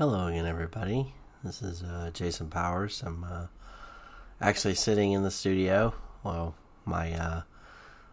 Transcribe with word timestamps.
Hello 0.00 0.28
again, 0.28 0.46
everybody. 0.46 1.12
This 1.44 1.60
is 1.60 1.82
uh, 1.82 2.08
Jason 2.14 2.48
Powers. 2.48 3.02
I'm 3.04 3.22
uh, 3.22 3.48
actually 4.40 4.72
sitting 4.72 5.12
in 5.12 5.24
the 5.24 5.30
studio, 5.30 5.92
well, 6.24 6.54
my 6.86 7.12
uh, 7.12 7.42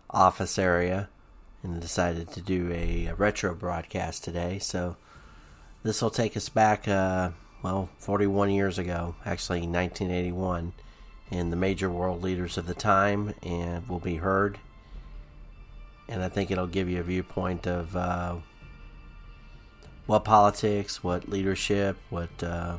office 0.10 0.60
area, 0.60 1.08
and 1.64 1.80
decided 1.80 2.30
to 2.32 2.42
do 2.42 2.70
a, 2.74 3.14
retro 3.14 3.56
broadcast 3.56 4.26
today. 4.26 4.60
So 4.60 4.98
this 5.84 6.02
will 6.02 6.10
take 6.10 6.36
us 6.36 6.50
back, 6.50 6.90
uh, 6.90 7.30
well, 7.64 7.88
41 8.00 8.50
years 8.50 8.78
ago, 8.78 9.16
actually 9.26 9.60
1981, 9.60 10.74
and 11.32 11.54
the 11.54 11.56
major 11.56 11.90
world 11.90 12.22
leaders 12.22 12.58
of 12.58 12.66
the 12.66 12.74
time, 12.74 13.34
and 13.42 13.88
will 13.88 14.00
be 14.00 14.18
heard. 14.18 14.60
And 16.10 16.22
I 16.22 16.28
think 16.28 16.52
it'll 16.52 16.68
give 16.68 16.90
you 16.90 17.00
a 17.00 17.04
viewpoint 17.04 17.66
of 17.66 17.96
uh, 17.96 18.36
what 20.08 20.24
politics, 20.24 21.04
what 21.04 21.30
leadership, 21.30 21.98
what 22.10 22.30
uh, 22.42 22.78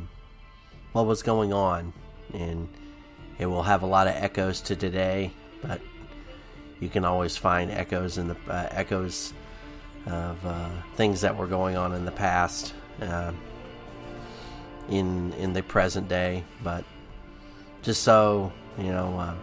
what 0.92 1.06
was 1.06 1.22
going 1.22 1.52
on, 1.52 1.92
and 2.32 2.68
it 3.38 3.46
will 3.46 3.62
have 3.62 3.82
a 3.82 3.86
lot 3.86 4.08
of 4.08 4.14
echoes 4.14 4.60
to 4.62 4.74
today. 4.74 5.30
But 5.62 5.80
you 6.80 6.88
can 6.88 7.04
always 7.04 7.36
find 7.36 7.70
echoes 7.70 8.18
in 8.18 8.28
the 8.28 8.36
uh, 8.48 8.68
echoes 8.70 9.34
of 10.06 10.44
uh, 10.44 10.70
things 10.96 11.20
that 11.20 11.36
were 11.36 11.46
going 11.46 11.76
on 11.76 11.94
in 11.94 12.04
the 12.04 12.12
past, 12.12 12.72
uh, 13.02 13.32
in 14.88 15.32
in 15.34 15.52
the 15.52 15.62
present 15.62 16.08
day. 16.08 16.44
But 16.64 16.84
just 17.82 18.02
so 18.02 18.50
you 18.78 18.90
know, 18.90 19.18
uh, 19.18 19.34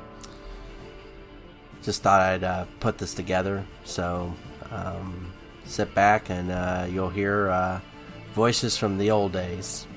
just 1.84 2.02
thought 2.02 2.22
I'd 2.22 2.44
uh, 2.44 2.66
put 2.80 2.98
this 2.98 3.13
together. 3.13 3.63
So. 3.84 4.34
Um, 4.72 5.35
sit 5.66 5.94
back 5.94 6.30
and 6.30 6.52
uh, 6.52 6.88
you'll 6.90 7.10
hear 7.10 7.50
uh, 7.50 7.80
voices 8.34 8.78
from 8.78 8.98
the 8.98 9.12
old 9.12 9.32
days. 9.32 9.88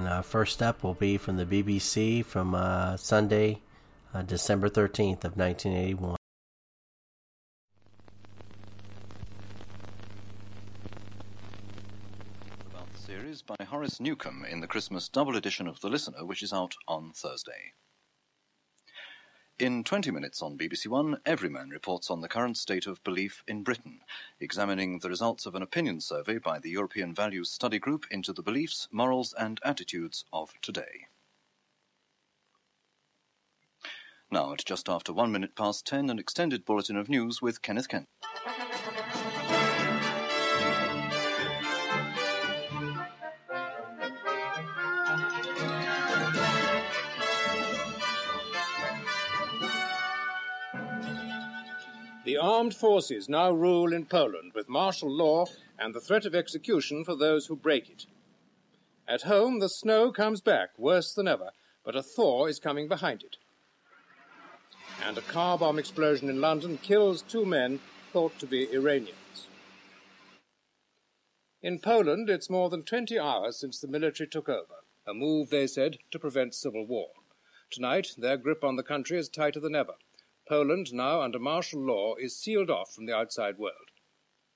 And 0.00 0.08
uh, 0.08 0.22
first 0.22 0.62
up 0.62 0.82
will 0.82 0.94
be 0.94 1.18
from 1.18 1.36
the 1.36 1.44
BBC 1.44 2.24
from 2.24 2.54
uh, 2.54 2.96
Sunday, 2.96 3.60
uh, 4.14 4.22
December 4.22 4.70
13th 4.70 5.24
of 5.24 5.36
1981. 5.36 6.16
About 12.70 12.90
the 12.94 12.98
series 12.98 13.42
by 13.42 13.56
Horace 13.62 14.00
Newcomb 14.00 14.46
in 14.46 14.60
the 14.60 14.66
Christmas 14.66 15.06
double 15.06 15.36
edition 15.36 15.66
of 15.66 15.78
The 15.82 15.90
Listener, 15.90 16.24
which 16.24 16.42
is 16.42 16.54
out 16.54 16.72
on 16.88 17.12
Thursday. 17.14 17.74
In 19.60 19.84
20 19.84 20.10
minutes 20.10 20.40
on 20.40 20.56
BBC 20.56 20.86
One, 20.86 21.18
Everyman 21.26 21.68
reports 21.68 22.10
on 22.10 22.22
the 22.22 22.28
current 22.28 22.56
state 22.56 22.86
of 22.86 23.04
belief 23.04 23.44
in 23.46 23.62
Britain, 23.62 24.00
examining 24.40 25.00
the 25.00 25.10
results 25.10 25.44
of 25.44 25.54
an 25.54 25.60
opinion 25.60 26.00
survey 26.00 26.38
by 26.38 26.58
the 26.58 26.70
European 26.70 27.14
Values 27.14 27.50
Study 27.50 27.78
Group 27.78 28.06
into 28.10 28.32
the 28.32 28.42
beliefs, 28.42 28.88
morals, 28.90 29.34
and 29.38 29.60
attitudes 29.62 30.24
of 30.32 30.54
today. 30.62 31.08
Now, 34.30 34.54
at 34.54 34.64
just 34.64 34.88
after 34.88 35.12
one 35.12 35.30
minute 35.30 35.54
past 35.54 35.86
ten, 35.86 36.08
an 36.08 36.18
extended 36.18 36.64
bulletin 36.64 36.96
of 36.96 37.10
news 37.10 37.42
with 37.42 37.60
Kenneth 37.60 37.88
Kendall. 37.90 38.08
Armed 52.40 52.74
forces 52.74 53.28
now 53.28 53.50
rule 53.50 53.92
in 53.92 54.06
Poland 54.06 54.52
with 54.54 54.68
martial 54.68 55.10
law 55.10 55.46
and 55.78 55.94
the 55.94 56.00
threat 56.00 56.24
of 56.26 56.34
execution 56.34 57.04
for 57.04 57.14
those 57.14 57.46
who 57.46 57.56
break 57.56 57.88
it. 57.88 58.06
At 59.06 59.22
home, 59.22 59.58
the 59.58 59.68
snow 59.68 60.12
comes 60.12 60.40
back 60.40 60.70
worse 60.78 61.12
than 61.14 61.28
ever, 61.28 61.50
but 61.84 61.96
a 61.96 62.02
thaw 62.02 62.46
is 62.46 62.58
coming 62.58 62.88
behind 62.88 63.22
it. 63.22 63.36
And 65.04 65.16
a 65.18 65.22
car 65.22 65.58
bomb 65.58 65.78
explosion 65.78 66.28
in 66.28 66.40
London 66.40 66.78
kills 66.78 67.22
two 67.22 67.44
men 67.44 67.80
thought 68.12 68.38
to 68.38 68.46
be 68.46 68.72
Iranians. 68.72 69.46
In 71.62 71.78
Poland, 71.78 72.30
it's 72.30 72.48
more 72.48 72.70
than 72.70 72.84
20 72.84 73.18
hours 73.18 73.58
since 73.58 73.80
the 73.80 73.88
military 73.88 74.28
took 74.28 74.48
over, 74.48 74.84
a 75.06 75.12
move, 75.12 75.50
they 75.50 75.66
said, 75.66 75.98
to 76.10 76.18
prevent 76.18 76.54
civil 76.54 76.86
war. 76.86 77.08
Tonight, 77.70 78.14
their 78.16 78.36
grip 78.36 78.64
on 78.64 78.76
the 78.76 78.82
country 78.82 79.18
is 79.18 79.28
tighter 79.28 79.60
than 79.60 79.74
ever. 79.74 79.94
Poland, 80.50 80.92
now 80.92 81.20
under 81.20 81.38
martial 81.38 81.80
law, 81.80 82.16
is 82.16 82.36
sealed 82.36 82.70
off 82.70 82.92
from 82.92 83.06
the 83.06 83.14
outside 83.14 83.56
world. 83.56 83.92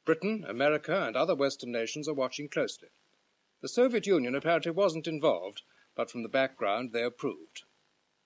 Britain, 0.05 0.45
America, 0.49 1.07
and 1.07 1.15
other 1.15 1.37
Western 1.37 1.71
nations 1.71 2.09
are 2.09 2.15
watching 2.15 2.49
closely. 2.49 2.89
The 3.61 3.69
Soviet 3.69 4.05
Union 4.05 4.35
apparently 4.35 4.73
wasn't 4.73 5.07
involved, 5.07 5.63
but 5.95 6.11
from 6.11 6.25
the 6.25 6.29
background 6.29 6.91
they 6.91 7.05
approved. 7.05 7.63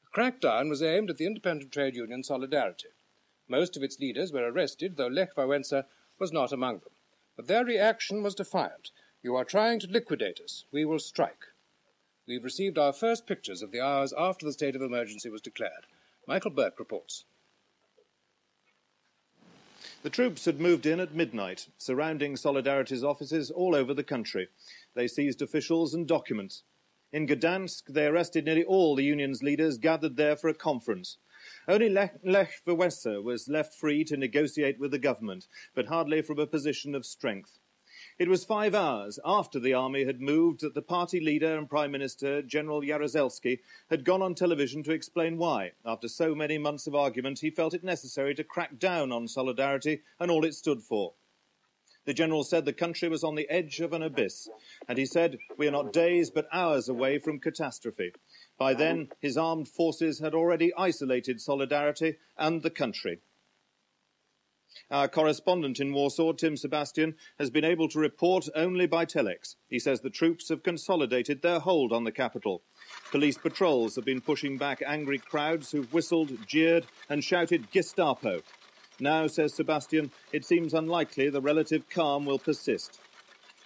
The 0.02 0.18
crackdown 0.18 0.70
was 0.70 0.82
aimed 0.82 1.10
at 1.10 1.18
the 1.18 1.26
independent 1.26 1.70
trade 1.70 1.94
union 1.94 2.24
Solidarity. 2.24 2.88
Most 3.48 3.76
of 3.76 3.82
its 3.82 4.00
leaders 4.00 4.32
were 4.32 4.50
arrested, 4.50 4.96
though 4.96 5.06
Lech 5.06 5.34
Wałęsa 5.34 5.84
was 6.18 6.32
not 6.32 6.52
among 6.52 6.78
them. 6.78 6.94
But 7.36 7.48
their 7.48 7.66
reaction 7.66 8.22
was 8.22 8.34
defiant. 8.34 8.92
You 9.22 9.36
are 9.36 9.44
trying 9.44 9.78
to 9.80 9.90
liquidate 9.90 10.40
us. 10.40 10.64
We 10.72 10.86
will 10.86 11.00
strike. 11.00 11.44
We've 12.26 12.44
received 12.44 12.78
our 12.78 12.94
first 12.94 13.26
pictures 13.26 13.60
of 13.60 13.72
the 13.72 13.82
hours 13.82 14.14
after 14.16 14.46
the 14.46 14.54
state 14.54 14.74
of 14.74 14.80
emergency 14.80 15.28
was 15.28 15.42
declared. 15.42 15.84
Michael 16.26 16.50
Buerk 16.50 16.78
reports. 16.78 17.26
The 20.02 20.10
troops 20.10 20.44
had 20.44 20.60
moved 20.60 20.86
in 20.86 21.00
at 21.00 21.14
midnight, 21.14 21.66
surrounding 21.76 22.36
Solidarity's 22.36 23.02
offices 23.02 23.50
all 23.50 23.74
over 23.74 23.92
the 23.92 24.04
country. 24.04 24.46
They 24.94 25.08
seized 25.08 25.42
officials 25.42 25.92
and 25.92 26.06
documents. 26.06 26.62
In 27.12 27.26
Gdansk, 27.26 27.86
they 27.88 28.06
arrested 28.06 28.44
nearly 28.44 28.62
all 28.62 28.94
the 28.94 29.02
union's 29.02 29.42
leaders 29.42 29.76
gathered 29.76 30.16
there 30.16 30.36
for 30.36 30.48
a 30.48 30.54
conference. 30.54 31.18
Only 31.66 31.88
Lech, 31.88 32.14
Lech 32.22 32.62
Wałęsa 32.64 33.22
was 33.22 33.48
left 33.48 33.74
free 33.74 34.04
to 34.04 34.16
negotiate 34.16 34.78
with 34.78 34.92
the 34.92 34.98
government, 35.00 35.48
but 35.74 35.86
hardly 35.86 36.22
from 36.22 36.38
a 36.38 36.46
position 36.46 36.94
of 36.94 37.04
strength. 37.04 37.57
It 38.18 38.28
was 38.28 38.44
five 38.44 38.74
hours 38.74 39.20
after 39.24 39.60
the 39.60 39.74
army 39.74 40.04
had 40.04 40.20
moved 40.20 40.62
that 40.62 40.74
the 40.74 40.82
party 40.82 41.20
leader 41.20 41.56
and 41.56 41.70
Prime 41.70 41.92
Minister, 41.92 42.42
General 42.42 42.80
Jaruzelski, 42.80 43.60
had 43.90 44.04
gone 44.04 44.22
on 44.22 44.34
television 44.34 44.82
to 44.82 44.92
explain 44.92 45.38
why, 45.38 45.70
after 45.84 46.08
so 46.08 46.34
many 46.34 46.58
months 46.58 46.88
of 46.88 46.96
argument, 46.96 47.38
he 47.38 47.50
felt 47.50 47.74
it 47.74 47.84
necessary 47.84 48.34
to 48.34 48.42
crack 48.42 48.76
down 48.80 49.12
on 49.12 49.28
solidarity 49.28 50.02
and 50.18 50.32
all 50.32 50.44
it 50.44 50.54
stood 50.54 50.82
for. 50.82 51.14
The 52.06 52.14
general 52.14 52.42
said 52.42 52.64
the 52.64 52.72
country 52.72 53.08
was 53.08 53.22
on 53.22 53.36
the 53.36 53.48
edge 53.48 53.78
of 53.78 53.92
an 53.92 54.02
abyss, 54.02 54.48
and 54.88 54.98
he 54.98 55.06
said, 55.06 55.38
We 55.56 55.68
are 55.68 55.72
not 55.72 55.92
days 55.92 56.28
but 56.28 56.48
hours 56.52 56.88
away 56.88 57.20
from 57.20 57.38
catastrophe. 57.38 58.12
By 58.58 58.74
then, 58.74 59.10
his 59.20 59.36
armed 59.36 59.68
forces 59.68 60.18
had 60.18 60.34
already 60.34 60.74
isolated 60.74 61.40
solidarity 61.40 62.16
and 62.36 62.62
the 62.62 62.70
country. 62.70 63.20
Our 64.90 65.06
correspondent 65.06 65.80
in 65.80 65.92
Warsaw, 65.92 66.32
Tim 66.32 66.56
Sebastian, 66.56 67.14
has 67.38 67.50
been 67.50 67.64
able 67.64 67.88
to 67.90 67.98
report 67.98 68.48
only 68.54 68.86
by 68.86 69.04
telex. 69.04 69.56
He 69.68 69.78
says 69.78 70.00
the 70.00 70.08
troops 70.08 70.48
have 70.48 70.62
consolidated 70.62 71.42
their 71.42 71.58
hold 71.58 71.92
on 71.92 72.04
the 72.04 72.12
capital. 72.12 72.62
Police 73.10 73.36
patrols 73.36 73.96
have 73.96 74.06
been 74.06 74.22
pushing 74.22 74.56
back 74.56 74.82
angry 74.86 75.18
crowds 75.18 75.70
who've 75.70 75.92
whistled, 75.92 76.46
jeered, 76.46 76.86
and 77.10 77.22
shouted 77.22 77.70
Gestapo. 77.70 78.40
Now, 78.98 79.26
says 79.26 79.52
Sebastian, 79.52 80.10
it 80.32 80.46
seems 80.46 80.72
unlikely 80.72 81.28
the 81.28 81.42
relative 81.42 81.90
calm 81.90 82.24
will 82.24 82.38
persist. 82.38 82.98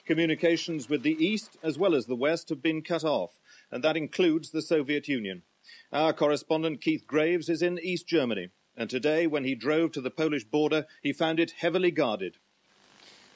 Communications 0.05 0.89
with 0.89 1.05
the 1.05 1.25
East 1.25 1.57
as 1.63 1.79
well 1.79 1.95
as 1.95 2.07
the 2.07 2.17
West 2.17 2.49
have 2.49 2.61
been 2.61 2.83
cut 2.83 3.05
off, 3.05 3.39
and 3.71 3.85
that 3.85 3.97
includes 3.97 4.51
the 4.51 4.61
Soviet 4.61 5.07
Union. 5.07 5.43
Our 5.93 6.13
correspondent 6.13 6.81
Keith 6.81 7.07
Graves 7.07 7.49
is 7.49 7.63
in 7.63 7.79
East 7.79 8.09
Germany, 8.09 8.49
and 8.77 8.89
today, 8.89 9.27
when 9.27 9.45
he 9.45 9.55
drove 9.55 9.93
to 9.93 10.01
the 10.01 10.11
Polish 10.11 10.45
border, 10.45 10.87
he 11.03 11.13
found 11.13 11.39
it 11.39 11.53
heavily 11.59 11.91
guarded. 11.91 12.39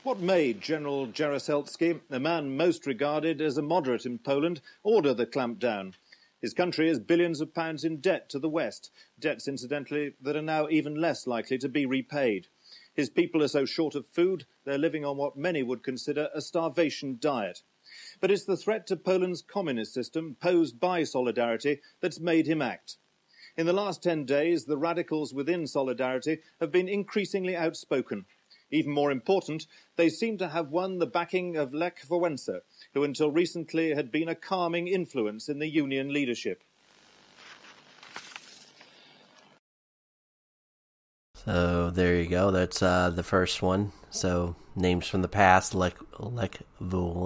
What 0.03 0.21
made 0.21 0.61
General 0.61 1.09
Jaruzelski, 1.09 2.01
a 2.11 2.21
man 2.21 2.57
most 2.57 2.87
regarded 2.87 3.41
as 3.41 3.59
a 3.59 3.63
moderate 3.63 4.07
in 4.07 4.19
Poland, 4.19 4.61
order 4.83 5.13
the 5.13 5.27
clampdown? 5.27 5.95
His 6.41 6.55
country 6.55 6.89
is 6.89 7.01
billions 7.01 7.41
of 7.41 7.55
pounds 7.55 7.83
in 7.83 8.01
debt 8.01 8.29
to 8.31 8.39
the 8.39 8.49
West, 8.49 8.91
debts, 9.19 9.49
incidentally, 9.49 10.15
that 10.21 10.37
are 10.37 10.43
now 10.43 10.69
even 10.69 10.95
less 10.95 11.27
likely 11.27 11.59
to 11.59 11.69
be 11.69 11.87
repaid. 11.87 12.47
His 12.95 13.11
people 13.11 13.43
are 13.43 13.49
so 13.49 13.65
short 13.65 13.95
of 13.95 14.07
food, 14.07 14.47
they're 14.65 14.79
living 14.79 15.05
on 15.05 15.17
what 15.17 15.37
many 15.37 15.63
would 15.63 15.83
consider 15.83 16.29
a 16.35 16.41
starvation 16.41 17.19
diet. 17.21 17.63
But 18.21 18.31
it's 18.31 18.45
the 18.45 18.57
threat 18.57 18.87
to 18.87 18.97
Poland's 18.97 19.43
communist 19.43 19.93
system 19.93 20.37
posed 20.41 20.79
by 20.79 21.03
Solidarity 21.05 21.81
that's 22.01 22.21
made 22.21 22.47
him 22.47 22.63
act. 22.63 22.97
In 23.57 23.65
the 23.65 23.73
last 23.73 24.03
10 24.03 24.27
days, 24.27 24.67
the 24.67 24.77
radicals 24.77 25.33
within 25.33 25.67
Solidarity 25.67 26.41
have 26.61 26.71
been 26.71 26.89
increasingly 26.89 27.57
outspoken. 27.57 28.27
Even 28.71 28.93
more 28.93 29.11
important, 29.11 29.67
they 29.97 30.11
seem 30.11 30.37
to 30.39 30.49
have 30.49 30.69
won 30.71 30.99
the 30.99 31.07
backing 31.07 31.57
of 31.57 31.73
Lech 31.73 32.03
Wałęsa, 32.07 32.61
who 32.93 33.03
until 33.03 33.31
recently 33.31 33.95
had 33.95 34.13
been 34.13 34.29
a 34.29 34.35
calming 34.35 34.89
influence 34.89 35.49
in 35.49 35.59
the 35.59 35.69
union 35.69 36.13
leadership. 36.13 36.65
So 41.47 41.91
there 41.91 42.17
you 42.17 42.29
go. 42.29 42.51
That's 42.51 42.83
uh, 42.83 43.09
the 43.09 43.23
first 43.23 43.63
one. 43.63 43.93
So 44.11 44.57
names 44.75 45.07
from 45.07 45.23
the 45.23 45.29
past, 45.29 45.75
Lech 45.75 45.97
Lech. 46.19 46.61
Uh, 46.81 47.17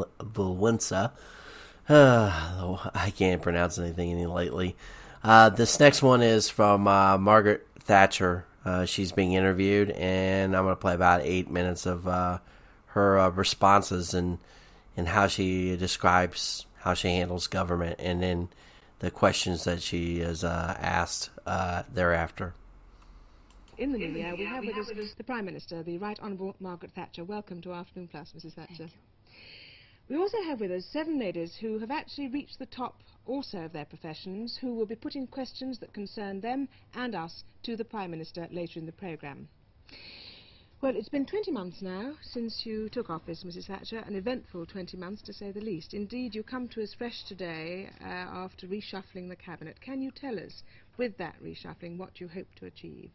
I 2.94 3.12
can't 3.16 3.42
pronounce 3.42 3.78
anything 3.78 4.12
any 4.12 4.26
lately. 4.26 4.76
Uh, 5.22 5.50
this 5.50 5.78
next 5.78 6.02
one 6.02 6.22
is 6.22 6.48
from 6.48 6.88
uh, 6.88 7.18
Margaret 7.18 7.66
Thatcher. 7.80 8.46
Uh, 8.64 8.86
she's 8.86 9.12
being 9.12 9.34
interviewed, 9.34 9.90
and 9.90 10.56
I'm 10.56 10.64
going 10.64 10.74
to 10.74 10.80
play 10.80 10.94
about 10.94 11.20
eight 11.22 11.50
minutes 11.50 11.84
of 11.84 12.08
uh, 12.08 12.38
her 12.86 13.18
uh, 13.18 13.28
responses 13.30 14.14
and 14.14 14.38
and 14.96 15.08
how 15.08 15.26
she 15.28 15.76
describes 15.76 16.66
how 16.78 16.94
she 16.94 17.08
handles 17.08 17.46
government, 17.46 17.96
and 17.98 18.22
then 18.22 18.48
the 18.98 19.10
questions 19.10 19.64
that 19.64 19.82
she 19.82 20.20
is 20.20 20.42
uh, 20.42 20.76
asked 20.78 21.30
thereafter. 21.94 22.54
In 23.78 23.92
the 23.92 23.98
new 23.98 24.08
year, 24.08 24.34
we 24.36 24.44
have 24.44 24.64
with 24.64 24.76
us 24.76 25.14
the 25.16 25.24
Prime 25.24 25.44
Minister, 25.44 25.82
the 25.82 25.96
Right 25.98 26.18
Honourable 26.20 26.56
Margaret 26.60 26.92
Thatcher. 26.92 27.24
Welcome 27.24 27.62
to 27.62 27.72
Afternoon 27.72 28.08
Plus, 28.08 28.32
Mrs. 28.36 28.54
Thatcher. 28.54 28.88
We 30.08 30.16
also 30.16 30.42
have 30.42 30.60
with 30.60 30.72
us 30.72 30.84
seven 30.86 31.18
ladies 31.18 31.56
who 31.56 31.78
have 31.78 31.90
actually 31.90 32.28
reached 32.28 32.58
the 32.58 32.66
top 32.66 33.00
also 33.26 33.64
of 33.64 33.72
their 33.72 33.84
professions, 33.84 34.56
who 34.60 34.74
will 34.74 34.86
be 34.86 34.94
putting 34.94 35.26
questions 35.26 35.78
that 35.78 35.92
concern 35.92 36.40
them 36.40 36.68
and 36.94 37.14
us 37.14 37.44
to 37.62 37.76
the 37.76 37.84
Prime 37.84 38.10
Minister 38.10 38.48
later 38.50 38.78
in 38.78 38.86
the 38.86 38.92
programme. 38.92 39.48
Well, 40.82 40.96
it's 40.96 41.10
been 41.10 41.26
20 41.26 41.50
months 41.50 41.82
now 41.82 42.14
since 42.22 42.64
you 42.64 42.88
took 42.88 43.10
office, 43.10 43.44
Mrs 43.44 43.66
Thatcher, 43.66 43.98
an 43.98 44.16
eventful 44.16 44.64
20 44.64 44.96
months 44.96 45.20
to 45.22 45.32
say 45.34 45.52
the 45.52 45.60
least. 45.60 45.92
Indeed, 45.92 46.34
you 46.34 46.42
come 46.42 46.68
to 46.68 46.82
us 46.82 46.94
fresh 46.94 47.22
today 47.24 47.90
uh, 48.00 48.06
after 48.06 48.66
reshuffling 48.66 49.28
the 49.28 49.36
Cabinet. 49.36 49.78
Can 49.82 50.00
you 50.00 50.10
tell 50.10 50.38
us, 50.38 50.62
with 50.96 51.18
that 51.18 51.34
reshuffling, 51.42 51.98
what 51.98 52.18
you 52.18 52.28
hope 52.28 52.48
to 52.56 52.64
achieve? 52.64 53.10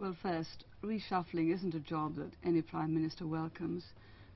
Well, 0.00 0.16
first, 0.20 0.64
reshuffling 0.82 1.54
isn't 1.54 1.74
a 1.74 1.80
job 1.80 2.16
that 2.16 2.32
any 2.42 2.62
Prime 2.62 2.92
Minister 2.94 3.28
welcomes. 3.28 3.84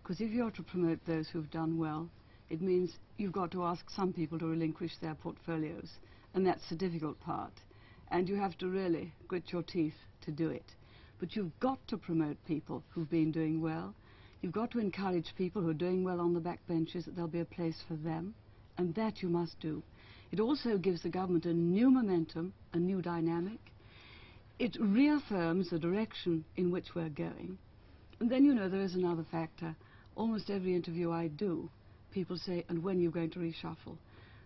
Because 0.01 0.21
if 0.21 0.31
you're 0.31 0.51
to 0.53 0.63
promote 0.63 1.05
those 1.07 1.29
who've 1.29 1.51
done 1.51 1.79
well, 1.79 2.11
it 2.55 2.63
means 2.63 2.93
you've 3.17 3.33
got 3.33 3.51
to 3.51 3.65
ask 3.65 3.91
some 3.91 4.13
people 4.13 4.39
to 4.39 4.47
relinquish 4.47 4.93
their 5.01 5.17
portfolios. 5.17 5.91
And 6.35 6.47
that's 6.47 6.69
the 6.69 6.77
difficult 6.77 7.19
part. 7.19 7.53
And 8.13 8.29
you 8.29 8.37
have 8.37 8.57
to 8.59 8.69
really 8.69 9.13
grit 9.27 9.51
your 9.51 9.65
teeth 9.65 9.97
to 10.21 10.31
do 10.31 10.51
it. 10.51 10.63
But 11.19 11.35
you've 11.35 11.59
got 11.59 11.81
to 11.89 11.97
promote 11.97 12.37
people 12.47 12.85
who've 12.91 13.11
been 13.11 13.33
doing 13.33 13.61
well. 13.61 13.93
You've 14.41 14.53
got 14.53 14.71
to 14.71 14.79
encourage 14.79 15.35
people 15.37 15.63
who 15.63 15.71
are 15.71 15.75
doing 15.75 16.05
well 16.05 16.21
on 16.21 16.33
the 16.33 16.39
back 16.39 16.65
benches 16.69 17.07
that 17.07 17.17
there'll 17.17 17.29
be 17.29 17.41
a 17.41 17.45
place 17.45 17.83
for 17.89 17.95
them. 17.95 18.35
And 18.79 18.95
that 18.95 19.21
you 19.21 19.29
must 19.29 19.59
do. 19.59 19.83
It 20.31 20.39
also 20.39 20.79
gives 20.79 21.03
the 21.03 21.09
government 21.09 21.47
a 21.47 21.53
new 21.53 21.91
momentum, 21.91 22.53
a 22.73 22.79
new 22.79 23.03
dynamic. 23.03 23.59
It 24.61 24.77
reaffirms 24.79 25.71
the 25.71 25.81
direction 25.81 26.45
in 26.57 26.71
which 26.71 26.95
we're 26.95 27.09
going. 27.09 27.59
And 28.21 28.31
then, 28.31 28.45
you 28.45 28.55
know, 28.55 28.69
there 28.69 28.81
is 28.81 28.95
another 28.95 29.25
factor 29.29 29.75
almost 30.17 30.51
every 30.51 30.75
interview 30.75 31.11
I 31.11 31.29
do, 31.29 31.69
people 32.15 32.39
say, 32.39 32.65
and 32.69 32.83
when 32.83 33.01
you're 33.01 33.11
going 33.11 33.31
to 33.31 33.41
reshuffle? 33.41 33.99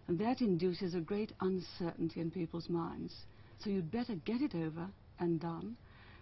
And 0.08 0.18
that 0.18 0.40
induces 0.40 0.94
a 0.94 1.00
great 1.00 1.32
uncertainty 1.40 2.20
in 2.20 2.30
people's 2.30 2.70
minds. 2.70 3.14
So 3.58 3.68
you'd 3.70 3.92
better 3.92 4.14
get 4.24 4.40
it 4.40 4.54
over 4.54 4.88
and 5.20 5.38
done. 5.38 5.76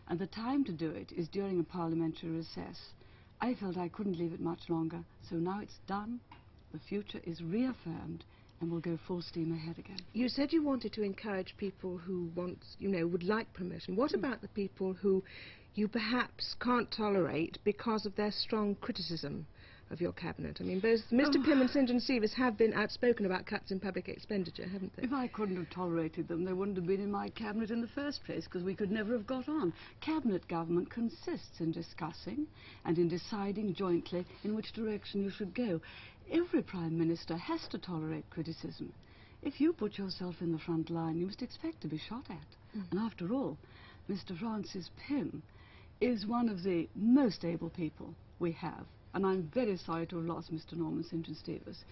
And 0.08 0.18
the 0.18 0.26
time 0.26 0.64
to 0.64 0.72
do 0.72 0.90
it 0.90 1.12
is 1.12 1.28
during 1.28 1.60
a 1.60 1.64
parliamentary 1.64 2.30
recess. 2.30 2.90
I 3.40 3.54
felt 3.54 3.76
I 3.76 3.88
couldn't 3.88 4.18
leave 4.18 4.32
it 4.32 4.40
much 4.40 4.68
longer, 4.68 5.04
so 5.28 5.36
now 5.36 5.60
it's 5.60 5.78
done. 5.86 6.20
The 6.72 6.80
future 6.88 7.20
is 7.24 7.42
reaffirmed 7.42 8.24
and 8.60 8.70
we'll 8.70 8.80
go 8.80 8.98
full 9.06 9.22
steam 9.22 9.52
ahead 9.52 9.78
again. 9.78 9.98
You 10.14 10.28
said 10.28 10.52
you 10.52 10.62
wanted 10.62 10.92
to 10.94 11.02
encourage 11.02 11.56
people 11.56 11.98
who 11.98 12.30
want, 12.34 12.58
you 12.78 12.88
know, 12.88 13.06
would 13.06 13.22
like 13.22 13.52
promotion. 13.52 13.96
What 13.96 14.12
mm. 14.12 14.18
about 14.18 14.40
the 14.40 14.48
people 14.48 14.94
who 14.94 15.22
you 15.74 15.88
perhaps 15.88 16.56
can't 16.60 16.90
tolerate 16.90 17.58
because 17.64 18.06
of 18.06 18.16
their 18.16 18.32
strong 18.32 18.74
criticism 18.76 19.46
of 19.90 20.00
your 20.00 20.12
cabinet. 20.12 20.58
I 20.60 20.64
mean, 20.64 20.80
both 20.80 21.00
Mr. 21.12 21.36
Oh. 21.36 21.44
Pym 21.44 21.60
and 21.60 21.70
St 21.70 21.88
John 21.88 22.00
Stevas 22.00 22.34
have 22.34 22.58
been 22.58 22.72
outspoken 22.74 23.24
about 23.26 23.46
cuts 23.46 23.70
in 23.70 23.78
public 23.78 24.08
expenditure, 24.08 24.66
haven't 24.66 24.94
they? 24.96 25.04
If 25.04 25.12
I 25.12 25.28
couldn't 25.28 25.56
have 25.56 25.70
tolerated 25.70 26.28
them, 26.28 26.44
they 26.44 26.52
wouldn't 26.52 26.76
have 26.76 26.86
been 26.86 27.00
in 27.00 27.10
my 27.10 27.28
cabinet 27.30 27.70
in 27.70 27.80
the 27.80 27.88
first 27.88 28.24
place, 28.24 28.44
because 28.44 28.64
we 28.64 28.74
could 28.74 28.90
never 28.90 29.12
have 29.12 29.26
got 29.26 29.48
on. 29.48 29.72
Cabinet 30.00 30.46
government 30.48 30.90
consists 30.90 31.60
in 31.60 31.70
discussing 31.70 32.46
and 32.84 32.98
in 32.98 33.08
deciding 33.08 33.74
jointly 33.74 34.24
in 34.42 34.54
which 34.56 34.72
direction 34.72 35.22
you 35.22 35.30
should 35.30 35.54
go. 35.54 35.80
Every 36.30 36.62
prime 36.62 36.98
minister 36.98 37.36
has 37.36 37.68
to 37.68 37.78
tolerate 37.78 38.28
criticism. 38.30 38.92
If 39.42 39.60
you 39.60 39.72
put 39.72 39.98
yourself 39.98 40.36
in 40.40 40.50
the 40.50 40.58
front 40.58 40.90
line, 40.90 41.18
you 41.18 41.26
must 41.26 41.42
expect 41.42 41.80
to 41.82 41.88
be 41.88 41.98
shot 41.98 42.24
at. 42.28 42.76
Mm. 42.76 42.90
And 42.90 43.00
after 43.00 43.32
all, 43.32 43.56
Mr. 44.10 44.36
Francis 44.36 44.90
Pym 44.96 45.42
is 46.00 46.26
one 46.26 46.48
of 46.48 46.62
the 46.62 46.88
most 46.96 47.44
able 47.44 47.70
people 47.70 48.14
we 48.38 48.52
have. 48.52 48.86
And 49.14 49.26
I'm 49.26 49.50
very 49.54 49.76
sorry 49.76 50.06
to 50.06 50.16
have 50.16 50.26
lost 50.26 50.52
Mr. 50.52 50.74
Norman 50.74 51.04
St. 51.04 51.24
John 51.24 51.34
Stevas. 51.34 51.84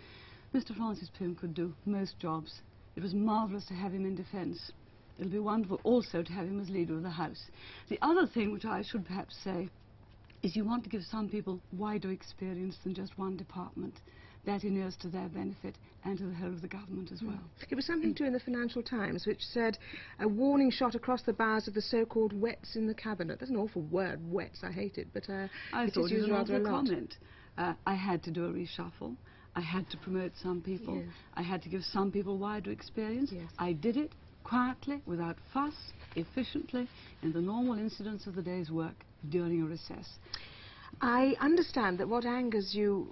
Mr. 0.55 0.77
Francis 0.77 1.11
Pym 1.19 1.35
could 1.35 1.55
do 1.55 1.75
most 1.85 2.19
jobs. 2.19 2.61
It 2.97 3.03
was 3.03 3.15
marvellous 3.15 3.65
to 3.67 3.75
have 3.75 3.93
him 3.93 4.07
in 4.07 4.15
defence. 4.15 4.71
It'll 5.19 5.31
be 5.31 5.39
wonderful 5.39 5.81
also 5.85 6.23
to 6.23 6.33
have 6.33 6.47
him 6.47 6.61
as 6.61 6.71
leader 6.71 6.95
of 6.95 7.03
the 7.03 7.11
House. 7.11 7.47
The 7.89 7.99
other 8.03 8.27
thing 8.27 8.53
which 8.53 8.65
I 8.65 8.83
should 8.83 9.05
perhaps 9.05 9.37
say 9.43 9.69
is 10.43 10.55
you 10.55 10.65
want 10.65 10.85
to 10.85 10.91
give 10.91 11.03
some 11.05 11.29
people 11.29 11.61
wider 11.73 12.11
experience 12.11 12.77
than 12.83 12.95
just 12.95 13.19
one 13.19 13.37
department 13.37 13.95
that 14.47 14.65
inures 14.65 14.97
to 14.97 15.09
their 15.09 15.29
benefit 15.29 15.77
and 16.05 16.19
to 16.19 16.25
the 16.25 16.35
whole 16.35 16.49
of 16.49 16.61
the 16.61 16.69
government 16.69 17.11
as 17.13 17.23
well. 17.23 17.41
It 17.69 17.75
was 17.75 17.87
something 17.87 18.15
too 18.15 18.25
in 18.25 18.33
the 18.33 18.41
Financial 18.41 18.83
Times 18.83 19.27
which 19.27 19.41
said 19.41 19.79
a 20.21 20.29
warning 20.29 20.71
shot 20.71 20.95
across 20.95 21.23
the 21.23 21.33
bows 21.33 21.67
of 21.67 21.75
the 21.75 21.81
so-called 21.81 22.39
wets 22.39 22.77
in 22.77 22.87
the 22.87 22.95
cabinet. 22.95 23.41
That's 23.41 23.51
an 23.51 23.57
awful 23.57 23.83
word, 23.83 24.21
wets. 24.31 24.61
I 24.63 24.71
hate 24.71 24.99
it, 24.99 25.09
but 25.15 25.29
uh, 25.31 25.49
I 25.73 25.85
it 25.85 25.95
thought 25.95 26.07
is 26.07 26.13
used 26.13 26.29
it 26.29 26.33
was 26.33 26.51
rather 26.51 26.57
a. 26.57 26.65
Comment. 26.65 27.17
Uh, 27.57 27.73
I 27.87 27.95
had 27.95 28.23
to 28.25 28.31
do 28.31 28.45
a 28.45 28.49
reshuffle. 28.49 29.17
I 29.57 29.61
had 29.61 29.89
to 29.91 29.97
promote 29.99 30.33
some 30.43 30.61
people. 30.61 30.97
Yes. 30.97 31.07
I 31.35 31.43
had 31.43 31.63
to 31.63 31.69
give 31.69 31.83
some 31.85 32.11
people 32.11 32.39
wider 32.39 32.71
experience. 32.71 33.31
Yes. 33.33 33.45
I 33.59 33.73
did 33.73 33.97
it 33.97 34.13
quietly, 34.43 35.01
without 35.07 35.37
fuss, 35.53 35.75
efficiently, 36.17 36.89
in 37.23 37.33
the 37.33 37.41
normal 37.41 37.79
incidents 37.79 38.27
of 38.27 38.35
the 38.35 38.43
day's 38.43 38.71
work 38.71 38.95
during 39.31 39.63
a 39.63 39.65
recess. 39.65 40.19
I 41.05 41.37
understand 41.39 41.99
that 41.99 42.09
what 42.09 42.25
angers 42.25 42.75
you 42.75 43.07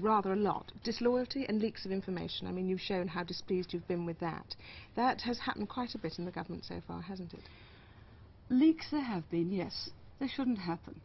rather 0.00 0.34
a 0.34 0.36
lot, 0.36 0.70
disloyalty 0.84 1.46
and 1.48 1.62
leaks 1.62 1.86
of 1.86 1.90
information. 1.90 2.46
I 2.46 2.52
mean, 2.52 2.68
you've 2.68 2.78
shown 2.78 3.08
how 3.08 3.22
displeased 3.24 3.72
you've 3.72 3.88
been 3.88 4.04
with 4.04 4.20
that. 4.20 4.54
That 4.96 5.22
has 5.22 5.38
happened 5.38 5.70
quite 5.70 5.94
a 5.94 5.98
bit 5.98 6.18
in 6.18 6.26
the 6.26 6.30
government 6.30 6.66
so 6.66 6.82
far, 6.86 7.00
hasn't 7.00 7.32
it? 7.32 7.40
Leaks 8.50 8.90
there 8.90 9.00
have 9.00 9.30
been, 9.30 9.50
yes. 9.50 9.88
They 10.20 10.28
shouldn't 10.28 10.58
happen 10.58 11.00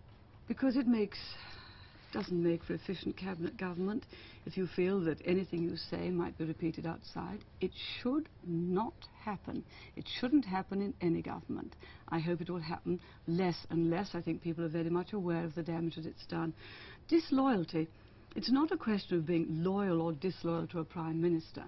because 0.46 0.76
it 0.76 0.86
makes 0.86 1.18
doesn't 2.14 2.44
make 2.44 2.64
for 2.64 2.74
efficient 2.74 3.18
cabinet 3.18 3.58
government. 3.58 4.06
If 4.46 4.56
you 4.56 4.68
feel 4.68 5.02
that 5.02 5.22
anything 5.26 5.64
you 5.64 5.76
say 5.76 6.10
might 6.10 6.38
be 6.38 6.46
repeated 6.46 6.86
outside, 6.86 7.40
it 7.60 7.72
should 8.02 8.30
not 8.46 8.94
happen. 9.24 9.64
It 9.96 10.06
shouldn't 10.20 10.46
happen 10.46 10.82
in 10.82 10.94
any 11.02 11.22
government. 11.22 11.76
I 12.10 12.20
hope 12.20 12.42
it 12.42 12.50
will 12.50 12.60
happen 12.60 13.00
less 13.28 13.58
and 13.70 13.90
less. 13.90 14.12
I 14.14 14.22
think 14.22 14.42
people 14.42 14.64
are 14.64 14.70
very 14.70 14.90
much 14.90 15.14
aware 15.14 15.44
of 15.44 15.56
the 15.56 15.64
damage 15.64 15.96
that 15.96 16.06
it's 16.06 16.26
done. 16.28 16.54
Disloyalty. 17.08 17.88
It's 18.36 18.52
not 18.52 18.72
a 18.72 18.78
question 18.78 19.18
of 19.18 19.26
being 19.26 19.64
loyal 19.64 20.02
or 20.02 20.14
disloyal 20.14 20.68
to 20.68 20.80
a 20.80 20.86
prime 20.86 21.22
minister. 21.22 21.64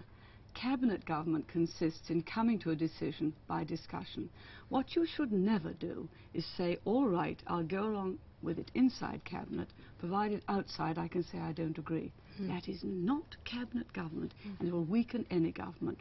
Cabinet 0.56 1.06
government 1.06 1.48
consists 1.50 2.10
in 2.10 2.24
coming 2.24 2.58
to 2.60 2.72
a 2.72 2.76
decision 2.76 3.34
by 3.46 3.66
discussion. 3.66 4.30
What 4.70 4.96
you 4.96 5.06
should 5.06 5.32
never 5.32 5.74
do 5.74 6.08
is 6.34 6.46
say, 6.46 6.80
all 6.86 7.08
right, 7.08 7.44
I'll 7.46 7.64
go 7.64 7.84
along 7.84 8.20
with 8.42 8.58
it 8.58 8.72
inside 8.74 9.26
cabinet, 9.26 9.68
provided 10.00 10.44
outside 10.48 10.98
I 10.98 11.10
can 11.10 11.24
say 11.24 11.40
I 11.40 11.52
don't 11.52 11.78
agree. 11.78 12.14
Mm. 12.40 12.48
That 12.48 12.70
is 12.70 12.82
not 12.84 13.36
cabinet 13.44 13.92
government, 13.92 14.34
mm. 14.48 14.58
and 14.60 14.70
it 14.70 14.72
will 14.72 14.86
weaken 14.86 15.26
any 15.30 15.52
government. 15.52 16.00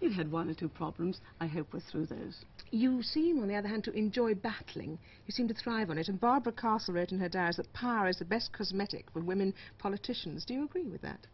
We've 0.00 0.12
had 0.12 0.30
one 0.30 0.48
or 0.48 0.54
two 0.54 0.68
problems. 0.68 1.20
I 1.40 1.46
hope 1.46 1.72
we're 1.72 1.80
through 1.80 2.06
those. 2.06 2.44
You 2.70 3.02
seem, 3.02 3.40
on 3.42 3.48
the 3.48 3.56
other 3.56 3.68
hand, 3.68 3.82
to 3.84 3.92
enjoy 3.92 4.34
battling. 4.34 4.98
You 5.26 5.32
seem 5.32 5.48
to 5.48 5.54
thrive 5.54 5.90
on 5.90 5.98
it. 5.98 6.08
And 6.08 6.20
Barbara 6.20 6.52
Castle 6.52 6.94
wrote 6.94 7.10
in 7.12 7.18
her 7.18 7.28
diaries 7.28 7.56
that 7.56 7.72
power 7.72 8.06
is 8.06 8.18
the 8.18 8.24
best 8.24 8.52
cosmetic 8.52 9.10
for 9.10 9.20
women 9.20 9.52
politicians. 9.78 10.44
Do 10.44 10.54
you 10.54 10.64
agree 10.64 10.86
with 10.86 11.02
that? 11.02 11.26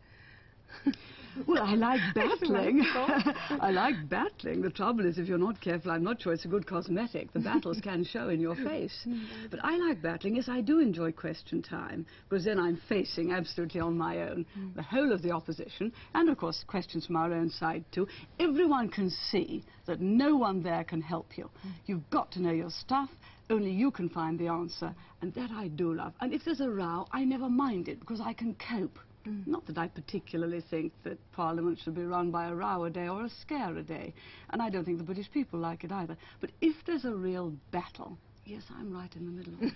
well, 1.46 1.62
I 1.62 1.74
like 1.74 2.00
battling. 2.14 2.82
I 2.94 3.70
like 3.70 4.08
battling. 4.08 4.62
The 4.62 4.70
trouble 4.70 5.06
is, 5.06 5.18
if 5.18 5.26
you're 5.28 5.38
not 5.38 5.60
careful, 5.60 5.90
I'm 5.90 6.02
not 6.02 6.20
sure 6.20 6.32
it's 6.32 6.44
a 6.44 6.48
good 6.48 6.66
cosmetic. 6.66 7.32
The 7.32 7.40
battles 7.40 7.80
can 7.80 8.04
show 8.04 8.28
in 8.28 8.40
your 8.40 8.54
face. 8.56 9.06
But 9.50 9.60
I 9.62 9.76
like 9.76 10.02
battling. 10.02 10.36
Yes, 10.36 10.48
I 10.48 10.60
do 10.60 10.80
enjoy 10.80 11.12
question 11.12 11.62
time, 11.62 12.06
because 12.28 12.44
then 12.44 12.58
I'm 12.58 12.80
facing 12.88 13.32
absolutely 13.32 13.80
on 13.80 13.96
my 13.96 14.22
own 14.22 14.46
mm. 14.58 14.74
the 14.74 14.82
whole 14.82 15.12
of 15.12 15.22
the 15.22 15.30
opposition, 15.30 15.92
and 16.14 16.28
of 16.28 16.38
course 16.38 16.64
questions 16.66 17.06
from 17.06 17.16
our 17.16 17.32
own 17.32 17.50
side 17.50 17.84
too. 17.92 18.06
Everyone 18.38 18.88
can 18.88 19.10
see 19.10 19.64
that 19.86 20.00
no 20.00 20.36
one 20.36 20.62
there 20.62 20.84
can 20.84 21.00
help 21.00 21.38
you. 21.38 21.44
Mm. 21.44 21.70
You've 21.86 22.10
got 22.10 22.30
to 22.32 22.42
know 22.42 22.52
your 22.52 22.70
stuff. 22.70 23.10
Only 23.50 23.70
you 23.70 23.90
can 23.90 24.08
find 24.08 24.38
the 24.38 24.48
answer, 24.48 24.94
and 25.20 25.34
that 25.34 25.50
I 25.50 25.68
do 25.68 25.92
love. 25.92 26.14
And 26.20 26.32
if 26.32 26.44
there's 26.44 26.60
a 26.60 26.70
row, 26.70 27.06
I 27.12 27.24
never 27.24 27.48
mind 27.48 27.88
it, 27.88 28.00
because 28.00 28.20
I 28.20 28.32
can 28.32 28.54
cope. 28.54 28.98
Mm. 29.26 29.46
Not 29.46 29.66
that 29.66 29.78
I 29.78 29.88
particularly 29.88 30.62
think 30.70 30.92
that 31.04 31.18
Parliament 31.32 31.78
should 31.82 31.94
be 31.94 32.04
run 32.04 32.30
by 32.30 32.48
a 32.48 32.54
row 32.54 32.84
a 32.84 32.90
day 32.90 33.08
or 33.08 33.24
a 33.24 33.30
scare 33.30 33.76
a 33.76 33.82
day, 33.82 34.12
and 34.50 34.60
I 34.60 34.68
don't 34.68 34.84
think 34.84 34.98
the 34.98 35.04
British 35.04 35.30
people 35.30 35.60
like 35.60 35.84
it 35.84 35.92
either. 35.92 36.16
But 36.40 36.50
if 36.60 36.74
there's 36.86 37.04
a 37.04 37.14
real 37.14 37.52
battle, 37.70 38.18
Yes, 38.44 38.62
I'm 38.76 38.92
right 38.92 39.14
in 39.14 39.24
the 39.24 39.30
middle 39.30 39.54
of 39.54 39.72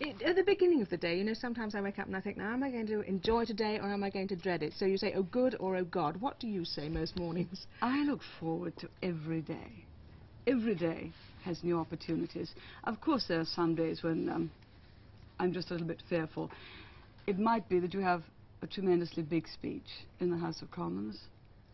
it. 0.00 0.22
At 0.26 0.34
the 0.34 0.42
beginning 0.42 0.82
of 0.82 0.90
the 0.90 0.96
day, 0.96 1.16
you 1.16 1.22
know, 1.22 1.34
sometimes 1.34 1.76
I 1.76 1.80
wake 1.80 2.00
up 2.00 2.06
and 2.06 2.16
I 2.16 2.20
think, 2.20 2.36
now, 2.36 2.52
am 2.52 2.62
I 2.64 2.70
going 2.70 2.86
to 2.88 3.00
enjoy 3.02 3.44
today 3.44 3.78
or 3.78 3.92
am 3.92 4.02
I 4.02 4.10
going 4.10 4.26
to 4.28 4.36
dread 4.36 4.64
it? 4.64 4.72
So 4.76 4.86
you 4.86 4.98
say, 4.98 5.12
oh, 5.14 5.22
good 5.22 5.54
or 5.60 5.76
oh, 5.76 5.84
God. 5.84 6.20
What 6.20 6.40
do 6.40 6.48
you 6.48 6.64
say 6.64 6.88
most 6.88 7.16
mornings? 7.16 7.66
I 7.82 8.02
look 8.02 8.20
forward 8.40 8.76
to 8.78 8.88
every 9.04 9.40
day. 9.40 9.84
Every 10.48 10.74
day 10.74 11.12
has 11.44 11.62
new 11.62 11.78
opportunities. 11.78 12.52
Of 12.84 13.00
course, 13.00 13.26
there 13.28 13.38
are 13.38 13.46
some 13.46 13.76
days 13.76 14.02
when 14.02 14.28
um, 14.28 14.50
I'm 15.38 15.52
just 15.52 15.70
a 15.70 15.74
little 15.74 15.86
bit 15.86 16.02
fearful. 16.08 16.50
It 17.28 17.38
might 17.38 17.68
be 17.68 17.78
that 17.78 17.94
you 17.94 18.00
have 18.00 18.24
a 18.62 18.66
tremendously 18.66 19.24
big 19.24 19.48
speech 19.48 20.06
in 20.20 20.30
the 20.30 20.36
House 20.36 20.62
of 20.62 20.70
Commons 20.70 21.18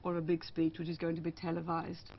or 0.03 0.17
a 0.17 0.23
big 0.23 0.43
speech 0.43 0.79
which 0.79 0.89
is 0.89 0.97
going 0.97 1.15
to 1.15 1.23
be 1.23 1.31
televised. 1.31 2.11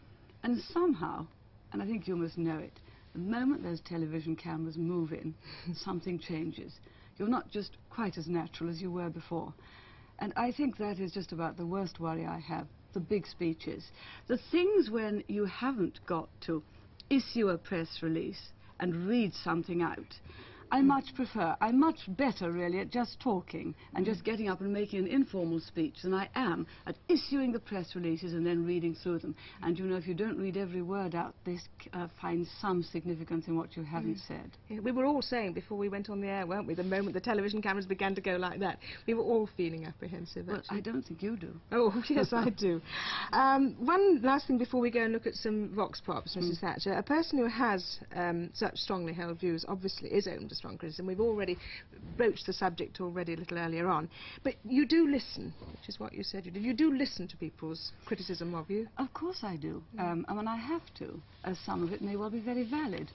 And 0.43 0.61
somehow, 0.71 1.25
and 1.73 1.81
I 1.81 1.85
think 1.85 2.07
you 2.07 2.15
must 2.15 2.37
know 2.37 2.59
it, 2.59 2.79
the 3.13 3.19
moment 3.19 3.63
those 3.63 3.81
television 3.81 4.35
cameras 4.35 4.77
move 4.77 5.11
in, 5.11 5.33
something 5.75 6.19
changes. 6.19 6.73
You're 7.17 7.27
not 7.27 7.49
just 7.49 7.71
quite 7.89 8.17
as 8.17 8.27
natural 8.27 8.69
as 8.69 8.79
you 8.79 8.91
were 8.91 9.09
before. 9.09 9.53
And 10.19 10.33
I 10.37 10.51
think 10.51 10.77
that 10.77 10.99
is 10.99 11.11
just 11.11 11.31
about 11.31 11.57
the 11.57 11.65
worst 11.65 11.99
worry 11.99 12.25
I 12.25 12.39
have, 12.39 12.67
the 12.93 12.99
big 12.99 13.25
speeches. 13.25 13.83
The 14.27 14.39
things 14.51 14.89
when 14.89 15.23
you 15.27 15.45
haven't 15.45 15.99
got 16.05 16.29
to 16.41 16.61
issue 17.09 17.49
a 17.49 17.57
press 17.57 17.99
release 18.01 18.49
and 18.79 19.07
read 19.07 19.33
something 19.33 19.81
out. 19.81 20.19
I 20.71 20.81
much 20.81 21.05
prefer, 21.15 21.55
I'm 21.61 21.79
much 21.79 21.99
better 22.09 22.51
really 22.51 22.79
at 22.79 22.91
just 22.91 23.19
talking 23.19 23.73
and 23.95 24.05
just 24.05 24.23
getting 24.23 24.49
up 24.49 24.61
and 24.61 24.71
making 24.71 24.99
an 24.99 25.07
informal 25.07 25.59
speech 25.59 25.95
than 26.03 26.13
I 26.13 26.29
am 26.35 26.67
at 26.85 26.95
issuing 27.07 27.51
the 27.51 27.59
press 27.59 27.95
releases 27.95 28.33
and 28.33 28.45
then 28.45 28.65
reading 28.65 28.95
through 28.95 29.19
them. 29.19 29.35
And 29.63 29.77
you 29.77 29.85
know, 29.85 29.95
if 29.95 30.07
you 30.07 30.13
don't 30.13 30.37
read 30.37 30.57
every 30.57 30.81
word 30.81 31.15
out, 31.15 31.33
this 31.43 31.61
uh, 31.93 32.07
finds 32.21 32.49
some 32.61 32.83
significance 32.83 33.47
in 33.47 33.57
what 33.57 33.75
you 33.75 33.83
haven't 33.83 34.17
mm. 34.17 34.27
said. 34.27 34.51
Yeah, 34.67 34.79
we 34.81 34.91
were 34.91 35.05
all 35.05 35.21
saying 35.21 35.53
before 35.53 35.77
we 35.77 35.89
went 35.89 36.09
on 36.09 36.21
the 36.21 36.27
air, 36.27 36.45
weren't 36.45 36.67
we, 36.67 36.75
the 36.75 36.83
moment 36.83 37.13
the 37.13 37.21
television 37.21 37.61
cameras 37.61 37.87
began 37.87 38.13
to 38.13 38.21
go 38.21 38.35
like 38.35 38.59
that, 38.59 38.77
we 39.07 39.15
were 39.15 39.23
all 39.23 39.49
feeling 39.57 39.85
apprehensive. 39.85 40.47
Well, 40.47 40.61
I 40.69 40.81
don't 40.81 41.01
think 41.01 41.23
you 41.23 41.35
do. 41.35 41.53
Oh, 41.71 42.03
yes, 42.09 42.31
I 42.31 42.49
do. 42.49 42.81
Um, 43.33 43.75
one 43.79 44.21
last 44.21 44.45
thing 44.45 44.59
before 44.59 44.81
we 44.81 44.91
go 44.91 45.03
and 45.03 45.13
look 45.13 45.25
at 45.25 45.33
some 45.33 45.73
vox 45.75 45.99
pops, 46.05 46.35
Mrs. 46.35 46.57
Mm. 46.57 46.59
Thatcher. 46.59 46.93
A 46.93 47.03
person 47.03 47.39
who 47.39 47.47
has 47.47 47.99
um, 48.15 48.51
such 48.53 48.77
strongly 48.77 49.13
held 49.13 49.39
views 49.39 49.65
obviously 49.67 50.09
is 50.09 50.27
owned 50.27 50.51
strong 50.59 50.77
criticism. 50.77 51.07
We've 51.07 51.19
already 51.19 51.57
broached 52.17 52.45
the 52.45 52.53
subject 52.53 53.01
already 53.01 53.33
a 53.33 53.37
little 53.37 53.57
earlier 53.57 53.87
on. 53.87 54.09
But 54.43 54.55
you 54.63 54.85
do 54.85 55.07
listen, 55.07 55.53
which 55.71 55.89
is 55.89 55.99
what 55.99 56.13
you 56.13 56.23
said 56.23 56.45
you 56.45 56.51
did. 56.51 56.63
You 56.63 56.73
do 56.73 56.95
listen 56.95 57.27
to 57.29 57.37
people's 57.37 57.91
criticism 58.05 58.53
of 58.53 58.69
you. 58.69 58.87
Of 58.97 59.11
course 59.13 59.39
I 59.41 59.55
do. 59.55 59.81
Mm. 59.95 59.99
Um, 59.99 60.25
I 60.27 60.33
mean, 60.33 60.47
I 60.47 60.57
have 60.57 60.83
to, 60.99 61.19
as 61.45 61.57
some 61.65 61.81
of 61.81 61.93
it 61.93 62.01
may 62.01 62.15
well 62.15 62.29
be 62.29 62.39
very 62.39 62.63
valid. 62.63 63.09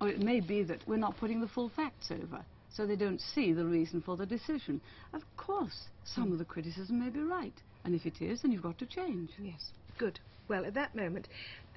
Or 0.00 0.08
it 0.08 0.20
may 0.20 0.40
be 0.40 0.62
that 0.62 0.86
we're 0.86 0.96
not 0.96 1.16
putting 1.18 1.40
the 1.40 1.48
full 1.48 1.68
facts 1.68 2.10
over, 2.10 2.44
so 2.72 2.86
they 2.86 2.96
don't 2.96 3.20
see 3.20 3.52
the 3.52 3.64
reason 3.64 4.00
for 4.00 4.16
the 4.16 4.26
decision. 4.26 4.80
Of 5.12 5.22
course, 5.36 5.88
some 6.04 6.30
mm. 6.30 6.32
of 6.32 6.38
the 6.38 6.44
criticism 6.44 7.00
may 7.00 7.10
be 7.10 7.20
right. 7.20 7.54
And 7.84 7.94
if 7.94 8.06
it 8.06 8.20
is, 8.20 8.42
then 8.42 8.52
you've 8.52 8.62
got 8.62 8.78
to 8.78 8.86
change. 8.86 9.30
Yes. 9.42 9.70
Good. 9.98 10.20
Well, 10.48 10.64
at 10.64 10.74
that 10.74 10.96
moment, 10.96 11.28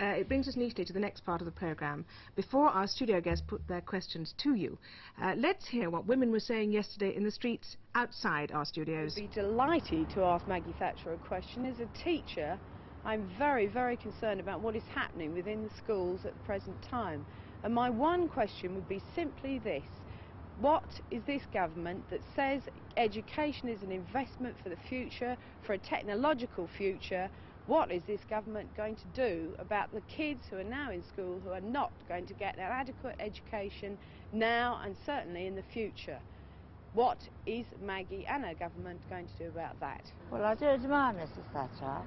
uh, 0.01 0.05
it 0.05 0.27
brings 0.27 0.47
us 0.47 0.55
neatly 0.55 0.83
to 0.85 0.93
the 0.93 0.99
next 0.99 1.23
part 1.23 1.41
of 1.41 1.45
the 1.45 1.51
programme. 1.51 2.05
Before 2.35 2.69
our 2.69 2.87
studio 2.87 3.21
guests 3.21 3.43
put 3.47 3.67
their 3.67 3.81
questions 3.81 4.33
to 4.39 4.55
you, 4.55 4.79
uh, 5.21 5.35
let's 5.37 5.67
hear 5.67 5.91
what 5.91 6.07
women 6.07 6.31
were 6.31 6.39
saying 6.39 6.71
yesterday 6.71 7.15
in 7.15 7.23
the 7.23 7.29
streets 7.29 7.77
outside 7.93 8.51
our 8.51 8.65
studios. 8.65 9.13
I'd 9.15 9.29
be 9.29 9.41
delighted 9.41 10.09
to 10.15 10.23
ask 10.23 10.47
Maggie 10.47 10.73
Thatcher 10.79 11.13
a 11.13 11.17
question. 11.17 11.67
As 11.67 11.79
a 11.79 12.03
teacher, 12.03 12.57
I'm 13.05 13.29
very, 13.37 13.67
very 13.67 13.95
concerned 13.95 14.39
about 14.39 14.61
what 14.61 14.75
is 14.75 14.83
happening 14.95 15.35
within 15.35 15.63
the 15.63 15.69
schools 15.77 16.21
at 16.25 16.33
the 16.33 16.43
present 16.43 16.81
time. 16.81 17.25
And 17.63 17.75
my 17.75 17.91
one 17.91 18.27
question 18.27 18.73
would 18.73 18.89
be 18.89 19.03
simply 19.13 19.59
this. 19.59 19.83
What 20.63 21.01
is 21.11 21.21
this 21.25 21.41
government 21.53 22.09
that 22.09 22.21
says 22.37 22.61
education 22.95 23.67
is 23.67 23.83
an 23.83 23.91
investment 23.91 24.55
for 24.63 24.69
the 24.69 24.77
future, 24.87 25.35
for 25.61 25.73
a 25.73 25.77
technological 25.77 26.69
future, 26.77 27.29
what 27.67 27.91
is 27.91 28.01
this 28.07 28.21
government 28.29 28.69
going 28.77 28.95
to 28.95 29.07
do 29.13 29.49
about 29.59 29.91
the 29.91 29.99
kids 30.07 30.45
who 30.49 30.59
are 30.59 30.63
now 30.63 30.89
in 30.89 31.03
school 31.03 31.41
who 31.43 31.51
are 31.51 31.59
not 31.59 31.91
going 32.07 32.25
to 32.27 32.33
get 32.35 32.55
an 32.55 32.61
adequate 32.61 33.17
education 33.19 33.97
now 34.31 34.79
and 34.85 34.95
certainly 35.05 35.47
in 35.47 35.55
the 35.55 35.63
future? 35.73 36.19
What 36.93 37.17
is 37.45 37.65
Maggie 37.81 38.25
and 38.25 38.45
her 38.45 38.53
government 38.53 39.01
going 39.09 39.27
to 39.27 39.43
do 39.43 39.49
about 39.49 39.77
that? 39.81 40.05
Well, 40.31 40.45
I 40.45 40.55
don't 40.55 40.81
demand 40.81 41.17
Mrs 41.17 41.43
Thatcher, 41.51 41.97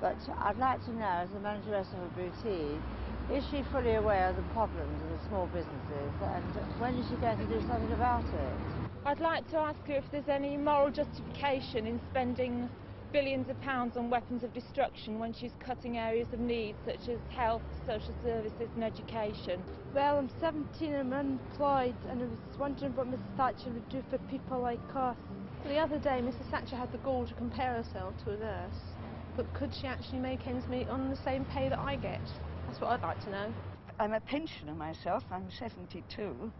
but 0.00 0.18
I'd 0.40 0.58
like 0.58 0.84
to 0.86 0.92
know, 0.94 1.22
as 1.22 1.30
the 1.30 1.38
manageress 1.38 1.86
of 1.92 2.02
a 2.02 2.08
boutique, 2.16 2.80
is 3.32 3.44
she 3.50 3.62
fully 3.72 3.94
aware 3.94 4.28
of 4.28 4.36
the 4.36 4.42
problems 4.52 5.00
of 5.02 5.08
the 5.08 5.28
small 5.28 5.46
businesses 5.46 6.12
and 6.20 6.80
when 6.80 6.94
is 6.94 7.08
she 7.08 7.16
going 7.16 7.38
to 7.38 7.46
do 7.46 7.60
something 7.66 7.92
about 7.92 8.24
it? 8.24 8.54
I'd 9.06 9.20
like 9.20 9.48
to 9.50 9.58
ask 9.58 9.78
her 9.86 9.94
if 9.94 10.04
there's 10.12 10.28
any 10.28 10.56
moral 10.56 10.90
justification 10.90 11.86
in 11.86 12.00
spending 12.10 12.68
billions 13.12 13.48
of 13.48 13.60
pounds 13.62 13.96
on 13.96 14.10
weapons 14.10 14.42
of 14.42 14.52
destruction 14.52 15.18
when 15.18 15.32
she's 15.32 15.52
cutting 15.64 15.98
areas 15.98 16.26
of 16.32 16.40
need 16.40 16.74
such 16.84 17.08
as 17.08 17.18
health, 17.30 17.62
social 17.86 18.14
services 18.24 18.68
and 18.74 18.84
education? 18.84 19.62
Well, 19.94 20.18
I'm 20.18 20.30
17 20.40 20.92
and 20.92 20.96
I'm 20.96 21.12
unemployed 21.12 21.94
and 22.10 22.22
I 22.22 22.24
was 22.24 22.58
wondering 22.58 22.94
what 22.96 23.06
Mrs 23.06 23.36
Thatcher 23.36 23.70
would 23.70 23.88
do 23.88 24.02
for 24.10 24.18
people 24.30 24.60
like 24.60 24.80
us. 24.94 25.16
The 25.66 25.78
other 25.78 25.98
day 25.98 26.20
Mrs 26.20 26.50
Thatcher 26.50 26.76
had 26.76 26.92
the 26.92 26.98
gall 26.98 27.26
to 27.26 27.34
compare 27.34 27.74
herself 27.74 28.12
to 28.24 28.32
a 28.32 28.36
nurse, 28.36 28.80
but 29.36 29.52
could 29.54 29.70
she 29.74 29.86
actually 29.86 30.18
make 30.18 30.46
ends 30.46 30.66
meet 30.68 30.88
on 30.88 31.08
the 31.08 31.16
same 31.24 31.44
pay 31.46 31.68
that 31.68 31.78
I 31.78 31.96
get? 31.96 32.20
That's 32.74 32.82
what 32.82 32.90
I'd 32.90 33.06
like 33.06 33.24
to 33.26 33.30
know. 33.30 33.54
I'm 34.00 34.14
a 34.14 34.20
pensioner 34.20 34.74
myself, 34.74 35.22
I'm 35.30 35.48
72. 35.48 36.52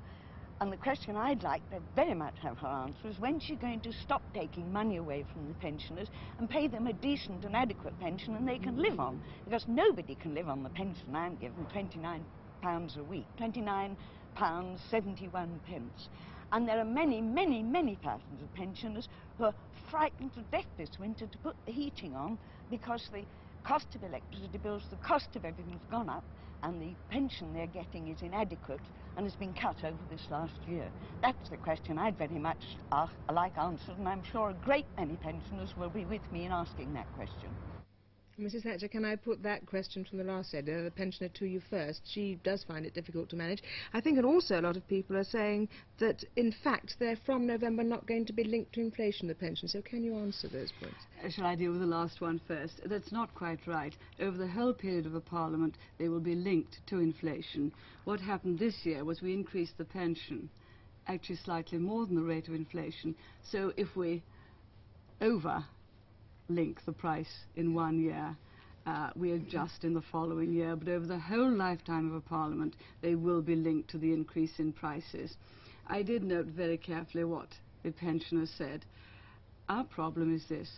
And 0.60 0.72
the 0.72 0.76
question 0.76 1.16
I'd 1.16 1.42
like 1.42 1.68
to 1.70 1.80
very 1.96 2.14
much 2.14 2.36
have 2.40 2.56
her 2.58 2.68
answer 2.68 3.08
is 3.08 3.18
when's 3.18 3.42
she 3.42 3.56
going 3.56 3.80
to 3.80 3.92
stop 3.92 4.22
taking 4.32 4.72
money 4.72 4.98
away 4.98 5.24
from 5.32 5.48
the 5.48 5.54
pensioners 5.54 6.06
and 6.38 6.48
pay 6.48 6.68
them 6.68 6.86
a 6.86 6.92
decent 6.92 7.44
and 7.44 7.56
adequate 7.56 7.98
pension 7.98 8.36
and 8.36 8.46
they 8.46 8.58
can 8.58 8.76
live 8.76 9.00
on. 9.00 9.20
Because 9.44 9.64
nobody 9.66 10.14
can 10.14 10.36
live 10.36 10.48
on 10.48 10.62
the 10.62 10.68
pension 10.68 11.16
I'm 11.16 11.34
given, 11.34 11.66
£29 11.74 12.96
a 12.96 13.02
week, 13.02 13.26
£29 13.40 13.96
71 14.88 15.60
pence. 15.66 16.08
And 16.52 16.68
there 16.68 16.78
are 16.78 16.84
many, 16.84 17.20
many, 17.20 17.60
many 17.60 17.98
thousands 18.04 18.40
of 18.40 18.54
pensioners 18.54 19.08
who 19.36 19.46
are 19.46 19.54
frightened 19.90 20.32
to 20.34 20.42
death 20.52 20.68
this 20.78 20.96
winter 21.00 21.26
to 21.26 21.38
put 21.38 21.56
the 21.66 21.72
heating 21.72 22.14
on 22.14 22.38
because 22.70 23.08
the 23.12 23.24
cost 23.64 23.86
of 23.94 24.02
electricity 24.04 24.58
bills, 24.58 24.82
the 24.90 24.96
cost 24.96 25.34
of 25.36 25.44
everything's 25.44 25.84
gone 25.90 26.08
up, 26.08 26.24
and 26.62 26.80
the 26.80 26.94
pension 27.10 27.52
they're 27.54 27.66
getting 27.66 28.08
is 28.08 28.22
inadequate 28.22 28.80
and 29.16 29.26
has 29.26 29.34
been 29.36 29.54
cut 29.54 29.76
over 29.84 29.96
this 30.10 30.22
last 30.30 30.52
year? 30.66 30.86
That's 31.22 31.48
the 31.48 31.56
question 31.56 31.98
I'd 31.98 32.18
very 32.18 32.38
much 32.38 32.76
uh, 32.92 33.06
like 33.32 33.56
answered, 33.58 33.98
and 33.98 34.08
I'm 34.08 34.22
sure 34.32 34.50
a 34.50 34.54
great 34.64 34.86
many 34.98 35.16
pensioners 35.16 35.70
will 35.76 35.90
be 35.90 36.04
with 36.04 36.22
me 36.32 36.44
in 36.44 36.52
asking 36.52 36.92
that 36.94 37.10
question. 37.14 37.63
Mrs 38.38 38.64
Thatcher, 38.64 38.88
can 38.88 39.04
I 39.04 39.14
put 39.14 39.44
that 39.44 39.64
question 39.64 40.04
from 40.04 40.18
the 40.18 40.24
last 40.24 40.50
said, 40.50 40.68
uh, 40.68 40.82
the 40.82 40.90
pensioner, 40.90 41.28
to 41.34 41.46
you 41.46 41.60
first? 41.70 42.00
She 42.04 42.34
does 42.42 42.64
find 42.64 42.84
it 42.84 42.92
difficult 42.92 43.28
to 43.28 43.36
manage. 43.36 43.62
I 43.92 44.00
think 44.00 44.16
that 44.16 44.24
also 44.24 44.58
a 44.58 44.62
lot 44.62 44.76
of 44.76 44.88
people 44.88 45.16
are 45.16 45.24
saying 45.24 45.68
that, 46.00 46.24
in 46.34 46.50
fact, 46.64 46.96
they're 46.98 47.18
from 47.24 47.46
November 47.46 47.84
not 47.84 48.06
going 48.06 48.26
to 48.26 48.32
be 48.32 48.42
linked 48.42 48.72
to 48.72 48.80
inflation, 48.80 49.28
the 49.28 49.36
pension. 49.36 49.68
So 49.68 49.80
can 49.82 50.02
you 50.02 50.16
answer 50.16 50.48
those 50.48 50.72
points? 50.80 50.96
Uh, 51.24 51.30
shall 51.30 51.46
I 51.46 51.54
deal 51.54 51.70
with 51.70 51.80
the 51.80 51.86
last 51.86 52.20
one 52.20 52.40
first? 52.48 52.80
That's 52.86 53.12
not 53.12 53.32
quite 53.36 53.64
right. 53.68 53.94
Over 54.18 54.36
the 54.36 54.48
whole 54.48 54.72
period 54.72 55.06
of 55.06 55.14
a 55.14 55.20
parliament, 55.20 55.76
they 55.98 56.08
will 56.08 56.18
be 56.18 56.34
linked 56.34 56.84
to 56.88 56.98
inflation. 56.98 57.72
What 58.02 58.18
happened 58.18 58.58
this 58.58 58.84
year 58.84 59.04
was 59.04 59.22
we 59.22 59.32
increased 59.32 59.78
the 59.78 59.84
pension, 59.84 60.50
actually 61.06 61.36
slightly 61.36 61.78
more 61.78 62.04
than 62.04 62.16
the 62.16 62.22
rate 62.22 62.48
of 62.48 62.54
inflation. 62.54 63.14
So 63.44 63.72
if 63.76 63.94
we 63.94 64.24
over 65.20 65.64
link 66.48 66.84
the 66.84 66.92
price 66.92 67.44
in 67.56 67.74
one 67.74 68.00
year. 68.00 68.36
Uh, 68.86 69.10
we 69.16 69.32
adjust 69.32 69.82
in 69.84 69.94
the 69.94 70.02
following 70.12 70.52
year, 70.52 70.76
but 70.76 70.88
over 70.88 71.06
the 71.06 71.18
whole 71.18 71.50
lifetime 71.50 72.08
of 72.08 72.14
a 72.14 72.20
parliament, 72.20 72.74
they 73.00 73.14
will 73.14 73.40
be 73.40 73.56
linked 73.56 73.88
to 73.90 73.98
the 73.98 74.12
increase 74.12 74.58
in 74.58 74.72
prices. 74.72 75.36
I 75.86 76.02
did 76.02 76.22
note 76.22 76.46
very 76.46 76.76
carefully 76.76 77.24
what 77.24 77.48
the 77.82 77.92
pensioner 77.92 78.46
said. 78.46 78.84
Our 79.68 79.84
problem 79.84 80.34
is 80.34 80.44
this. 80.48 80.68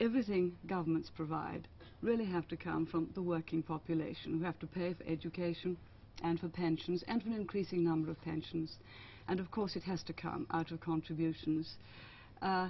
Everything 0.00 0.56
governments 0.66 1.10
provide 1.14 1.68
really 2.02 2.26
have 2.26 2.46
to 2.48 2.56
come 2.56 2.84
from 2.86 3.08
the 3.14 3.22
working 3.22 3.62
population 3.62 4.38
who 4.38 4.44
have 4.44 4.58
to 4.58 4.66
pay 4.66 4.92
for 4.92 5.04
education 5.04 5.76
and 6.22 6.38
for 6.38 6.48
pensions 6.48 7.02
and 7.08 7.22
for 7.22 7.28
an 7.28 7.34
increasing 7.34 7.82
number 7.82 8.10
of 8.10 8.20
pensions. 8.22 8.76
And 9.28 9.40
of 9.40 9.50
course 9.50 9.74
it 9.76 9.82
has 9.84 10.02
to 10.04 10.12
come 10.12 10.46
out 10.50 10.70
of 10.70 10.80
contributions. 10.80 11.76
Uh, 12.42 12.68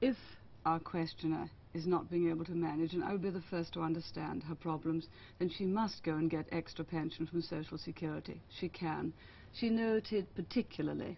if 0.00 0.16
our 0.64 0.80
questioner 0.80 1.50
is 1.74 1.86
not 1.86 2.10
being 2.10 2.28
able 2.30 2.44
to 2.44 2.52
manage, 2.52 2.94
and 2.94 3.04
I 3.04 3.12
would 3.12 3.22
be 3.22 3.30
the 3.30 3.42
first 3.50 3.72
to 3.74 3.82
understand 3.82 4.42
her 4.42 4.54
problems, 4.54 5.06
then 5.38 5.48
she 5.48 5.64
must 5.64 6.02
go 6.02 6.12
and 6.16 6.28
get 6.30 6.46
extra 6.50 6.84
pension 6.84 7.26
from 7.26 7.42
Social 7.42 7.78
Security. 7.78 8.40
She 8.58 8.68
can. 8.68 9.12
She 9.52 9.70
noted 9.70 10.26
particularly 10.34 11.16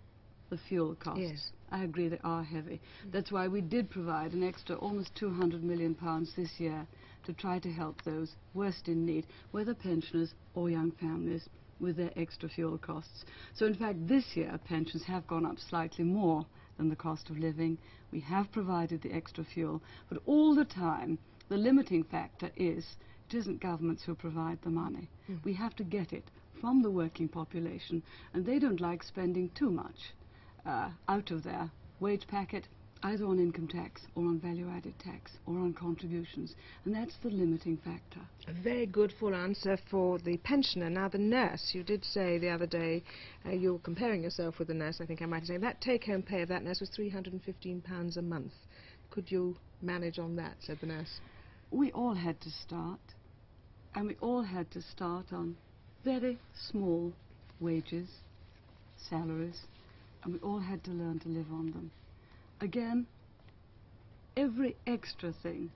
the 0.50 0.58
fuel 0.58 0.94
costs. 0.94 1.20
Yes. 1.20 1.52
I 1.70 1.84
agree 1.84 2.08
they 2.08 2.20
are 2.22 2.44
heavy. 2.44 2.80
That's 3.10 3.32
why 3.32 3.48
we 3.48 3.62
did 3.62 3.88
provide 3.88 4.32
an 4.32 4.42
extra 4.42 4.76
almost 4.76 5.14
200 5.14 5.64
million 5.64 5.94
pounds 5.94 6.32
this 6.36 6.60
year 6.60 6.86
to 7.24 7.32
try 7.32 7.58
to 7.60 7.72
help 7.72 8.02
those 8.02 8.32
worst 8.52 8.88
in 8.88 9.06
need, 9.06 9.26
whether 9.52 9.74
pensioners 9.74 10.34
or 10.54 10.68
young 10.68 10.90
families, 10.92 11.48
with 11.80 11.96
their 11.96 12.12
extra 12.16 12.48
fuel 12.48 12.78
costs. 12.78 13.24
So 13.54 13.66
in 13.66 13.74
fact 13.74 14.06
this 14.06 14.36
year 14.36 14.58
pensions 14.66 15.04
have 15.04 15.26
gone 15.26 15.46
up 15.46 15.58
slightly 15.58 16.04
more 16.04 16.46
than 16.76 16.88
the 16.88 16.96
cost 16.96 17.30
of 17.30 17.38
living. 17.38 17.78
We 18.10 18.20
have 18.20 18.52
provided 18.52 19.02
the 19.02 19.12
extra 19.12 19.44
fuel, 19.44 19.82
but 20.08 20.22
all 20.26 20.54
the 20.54 20.64
time 20.64 21.18
the 21.48 21.56
limiting 21.56 22.04
factor 22.04 22.50
is 22.56 22.96
it 23.28 23.34
isn't 23.36 23.60
governments 23.60 24.04
who 24.04 24.14
provide 24.14 24.60
the 24.62 24.70
money. 24.70 25.08
Mm. 25.30 25.44
We 25.44 25.54
have 25.54 25.74
to 25.76 25.84
get 25.84 26.12
it 26.12 26.30
from 26.60 26.82
the 26.82 26.90
working 26.90 27.28
population, 27.28 28.02
and 28.32 28.44
they 28.44 28.58
don't 28.58 28.80
like 28.80 29.02
spending 29.02 29.50
too 29.50 29.70
much 29.70 30.14
uh, 30.64 30.90
out 31.08 31.30
of 31.30 31.42
their 31.42 31.70
wage 32.00 32.26
packet 32.26 32.68
either 33.04 33.24
on 33.24 33.38
income 33.38 33.66
tax 33.66 34.02
or 34.14 34.22
on 34.24 34.38
value-added 34.38 34.94
tax 35.00 35.32
or 35.46 35.54
on 35.54 35.74
contributions. 35.74 36.54
And 36.84 36.94
that's 36.94 37.16
the 37.22 37.30
limiting 37.30 37.76
factor. 37.78 38.20
A 38.46 38.52
very 38.62 38.86
good 38.86 39.12
full 39.18 39.34
answer 39.34 39.76
for 39.90 40.18
the 40.18 40.36
pensioner. 40.38 40.88
Now, 40.88 41.08
the 41.08 41.18
nurse, 41.18 41.70
you 41.72 41.82
did 41.82 42.04
say 42.04 42.38
the 42.38 42.50
other 42.50 42.66
day, 42.66 43.02
uh, 43.44 43.50
you 43.50 43.72
were 43.72 43.78
comparing 43.80 44.22
yourself 44.22 44.58
with 44.58 44.68
the 44.68 44.74
nurse, 44.74 45.00
I 45.00 45.06
think 45.06 45.20
I 45.20 45.26
might 45.26 45.46
say. 45.46 45.56
That 45.56 45.80
take-home 45.80 46.22
pay 46.22 46.42
of 46.42 46.48
that 46.48 46.62
nurse 46.62 46.80
was 46.80 46.90
£315 46.90 48.16
a 48.16 48.22
month. 48.22 48.52
Could 49.10 49.30
you 49.30 49.56
manage 49.80 50.18
on 50.18 50.36
that, 50.36 50.54
said 50.60 50.78
the 50.80 50.86
nurse? 50.86 51.20
We 51.70 51.90
all 51.92 52.14
had 52.14 52.40
to 52.42 52.50
start, 52.50 53.00
and 53.94 54.06
we 54.06 54.16
all 54.20 54.42
had 54.42 54.70
to 54.72 54.82
start 54.82 55.32
on 55.32 55.56
very 56.04 56.38
small 56.70 57.12
wages, 57.60 58.08
salaries, 58.96 59.62
and 60.22 60.34
we 60.34 60.38
all 60.40 60.60
had 60.60 60.84
to 60.84 60.90
learn 60.90 61.18
to 61.20 61.28
live 61.28 61.50
on 61.50 61.72
them. 61.72 61.90
Again, 62.62 63.08
every 64.36 64.76
extra 64.86 65.32
thing 65.32 65.72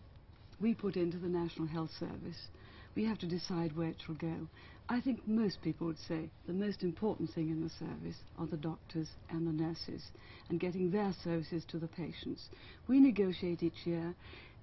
we 0.60 0.72
put 0.72 0.96
into 0.96 1.18
the 1.18 1.28
National 1.28 1.66
Health 1.66 1.90
Service, 1.90 2.46
we 2.94 3.04
have 3.06 3.18
to 3.18 3.26
decide 3.26 3.76
where 3.76 3.88
it 3.88 4.06
will 4.06 4.14
go. 4.14 4.46
I 4.88 5.00
think 5.00 5.26
most 5.26 5.62
people 5.62 5.88
would 5.88 5.98
say 5.98 6.30
the 6.46 6.52
most 6.52 6.84
important 6.84 7.30
thing 7.30 7.50
in 7.50 7.60
the 7.60 7.70
service 7.70 8.22
are 8.38 8.46
the 8.46 8.56
doctors 8.56 9.08
and 9.28 9.48
the 9.48 9.64
nurses 9.64 10.12
and 10.48 10.60
getting 10.60 10.92
their 10.92 11.12
services 11.24 11.64
to 11.70 11.78
the 11.78 11.88
patients. 11.88 12.50
We 12.86 13.00
negotiate 13.00 13.64
each 13.64 13.84
year. 13.84 14.14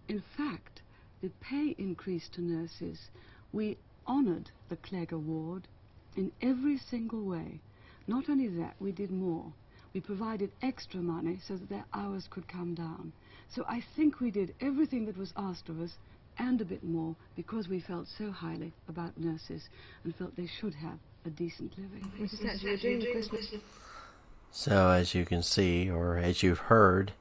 In 0.08 0.24
fact, 0.38 0.82
the 1.21 1.30
pay 1.41 1.76
increase 1.78 2.30
to 2.30 2.41
nurses, 2.41 3.10
we 3.52 3.78
honoured 4.08 4.50
the 4.69 4.78
Clegg 4.78 5.12
Award 5.12 5.67
in 6.15 6.32
every 6.41 6.78
single 6.78 7.26
way. 7.26 7.60
Not 8.08 8.30
only 8.30 8.47
that, 8.47 8.76
we 8.80 8.93
did 8.93 9.12
more 9.12 9.52
we 9.93 10.01
provided 10.01 10.51
extra 10.62 10.99
money 10.99 11.39
so 11.45 11.56
that 11.56 11.69
their 11.69 11.86
hours 11.93 12.27
could 12.29 12.47
come 12.47 12.73
down. 12.73 13.12
So 13.49 13.63
I 13.67 13.84
think 13.95 14.19
we 14.19 14.32
did 14.32 14.56
everything 14.60 15.06
that 15.06 15.17
was 15.17 15.34
asked 15.38 15.69
of 15.69 15.79
us 15.79 15.97
and 16.39 16.60
a 16.62 16.65
bit 16.65 16.84
more 16.84 17.15
because 17.36 17.67
we 17.67 17.79
felt 17.79 18.08
so 18.08 18.32
highly 18.32 18.73
about 18.89 19.19
nurses 19.19 19.69
and 20.03 20.15
felt 20.15 20.36
they 20.36 20.47
should 20.47 20.73
have 20.73 20.97
a 21.25 21.29
decent 21.29 21.73
living. 21.77 22.12
Mrs. 22.19 22.41
Thatcher, 22.41 22.67
you're 22.67 22.77
doing 22.77 22.99
the 22.99 23.12
Christmas. 23.12 23.53
So, 24.51 24.89
as 24.89 25.15
you 25.15 25.25
can 25.25 25.41
see, 25.41 25.89
or 25.89 26.17
as 26.17 26.43
you've 26.43 26.60
heard, 26.60 27.13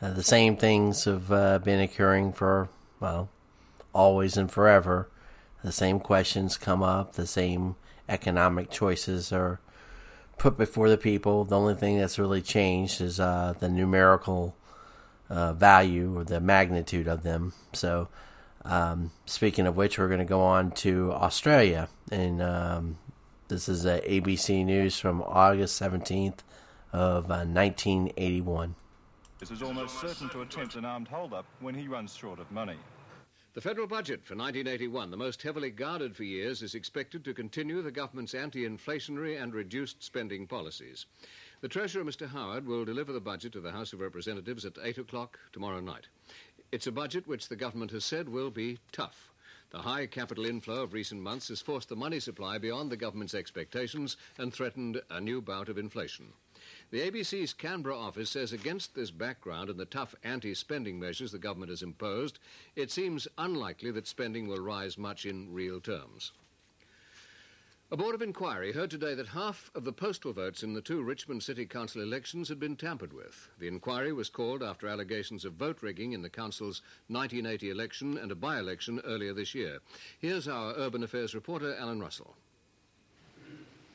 uh, 0.00 0.12
the 0.12 0.22
same 0.22 0.56
things 0.56 1.04
have 1.04 1.32
uh, 1.32 1.58
been 1.58 1.80
occurring 1.80 2.32
for, 2.32 2.68
well, 3.00 3.28
always 3.92 4.36
and 4.36 4.50
forever. 4.50 5.08
The 5.64 5.72
same 5.72 5.98
questions 6.00 6.56
come 6.58 6.82
up, 6.82 7.14
the 7.14 7.26
same 7.26 7.76
economic 8.08 8.70
choices 8.70 9.32
are 9.32 9.58
put 10.38 10.56
before 10.56 10.88
the 10.88 10.98
people. 10.98 11.44
The 11.44 11.58
only 11.58 11.74
thing 11.74 11.98
that's 11.98 12.18
really 12.18 12.42
changed 12.42 13.00
is 13.00 13.18
uh, 13.20 13.54
the 13.58 13.68
numerical 13.68 14.56
uh, 15.28 15.52
value 15.52 16.16
or 16.18 16.24
the 16.24 16.40
magnitude 16.40 17.08
of 17.08 17.22
them. 17.22 17.52
So, 17.72 18.08
um, 18.64 19.12
speaking 19.26 19.66
of 19.66 19.76
which, 19.76 19.98
we're 19.98 20.08
going 20.08 20.18
to 20.18 20.24
go 20.24 20.42
on 20.42 20.72
to 20.72 21.12
Australia, 21.12 21.88
and 22.10 22.42
um, 22.42 22.98
this 23.48 23.68
is 23.68 23.86
uh, 23.86 24.00
ABC 24.04 24.64
News 24.64 24.98
from 24.98 25.22
August 25.22 25.76
seventeenth 25.76 26.42
of 26.92 27.28
1981. 27.28 28.70
Uh, 28.70 28.72
this 29.38 29.50
is 29.50 29.62
almost 29.62 30.00
certain 30.00 30.28
to 30.30 30.42
attempt 30.42 30.76
an 30.76 30.84
armed 30.84 31.08
hold-up 31.08 31.44
when 31.60 31.74
he 31.74 31.88
runs 31.88 32.14
short 32.14 32.40
of 32.40 32.50
money. 32.50 32.76
The 33.56 33.62
federal 33.62 33.86
budget 33.86 34.22
for 34.22 34.34
1981, 34.34 35.10
the 35.10 35.16
most 35.16 35.40
heavily 35.40 35.70
guarded 35.70 36.14
for 36.14 36.24
years, 36.24 36.62
is 36.62 36.74
expected 36.74 37.24
to 37.24 37.32
continue 37.32 37.80
the 37.80 37.90
government's 37.90 38.34
anti-inflationary 38.34 39.42
and 39.42 39.54
reduced 39.54 40.02
spending 40.04 40.46
policies. 40.46 41.06
The 41.62 41.68
Treasurer, 41.68 42.04
Mr 42.04 42.28
Howard, 42.28 42.66
will 42.66 42.84
deliver 42.84 43.14
the 43.14 43.20
budget 43.20 43.54
to 43.54 43.62
the 43.62 43.72
House 43.72 43.94
of 43.94 44.00
Representatives 44.00 44.66
at 44.66 44.76
8 44.82 44.98
o'clock 44.98 45.38
tomorrow 45.54 45.80
night. 45.80 46.08
It's 46.70 46.86
a 46.86 46.92
budget 46.92 47.26
which 47.26 47.48
the 47.48 47.56
government 47.56 47.92
has 47.92 48.04
said 48.04 48.28
will 48.28 48.50
be 48.50 48.78
tough. 48.92 49.32
The 49.70 49.78
high 49.78 50.04
capital 50.04 50.44
inflow 50.44 50.82
of 50.82 50.92
recent 50.92 51.22
months 51.22 51.48
has 51.48 51.62
forced 51.62 51.88
the 51.88 51.96
money 51.96 52.20
supply 52.20 52.58
beyond 52.58 52.92
the 52.92 52.98
government's 52.98 53.32
expectations 53.32 54.18
and 54.36 54.52
threatened 54.52 55.00
a 55.08 55.18
new 55.18 55.40
bout 55.40 55.70
of 55.70 55.78
inflation. 55.78 56.26
The 56.90 57.10
ABC's 57.10 57.52
Canberra 57.52 57.98
office 57.98 58.30
says 58.30 58.52
against 58.52 58.94
this 58.94 59.10
background 59.10 59.70
and 59.70 59.78
the 59.78 59.84
tough 59.84 60.14
anti-spending 60.22 61.00
measures 61.00 61.32
the 61.32 61.38
government 61.38 61.70
has 61.70 61.82
imposed, 61.82 62.38
it 62.76 62.92
seems 62.92 63.26
unlikely 63.36 63.90
that 63.90 64.06
spending 64.06 64.46
will 64.46 64.60
rise 64.60 64.96
much 64.96 65.26
in 65.26 65.52
real 65.52 65.80
terms. 65.80 66.30
A 67.90 67.96
board 67.96 68.14
of 68.14 68.22
inquiry 68.22 68.72
heard 68.72 68.90
today 68.90 69.14
that 69.14 69.28
half 69.28 69.70
of 69.74 69.84
the 69.84 69.92
postal 69.92 70.32
votes 70.32 70.62
in 70.62 70.74
the 70.74 70.80
two 70.80 71.02
Richmond 71.02 71.42
City 71.42 71.66
Council 71.66 72.02
elections 72.02 72.48
had 72.48 72.60
been 72.60 72.76
tampered 72.76 73.12
with. 73.12 73.48
The 73.58 73.68
inquiry 73.68 74.12
was 74.12 74.28
called 74.28 74.62
after 74.62 74.86
allegations 74.86 75.44
of 75.44 75.54
vote 75.54 75.82
rigging 75.82 76.12
in 76.12 76.22
the 76.22 76.30
Council's 76.30 76.82
1980 77.08 77.70
election 77.70 78.16
and 78.16 78.30
a 78.30 78.36
by-election 78.36 79.00
earlier 79.04 79.32
this 79.32 79.56
year. 79.56 79.80
Here's 80.20 80.46
our 80.46 80.72
Urban 80.74 81.02
Affairs 81.02 81.34
reporter, 81.34 81.76
Alan 81.76 82.00
Russell. 82.00 82.36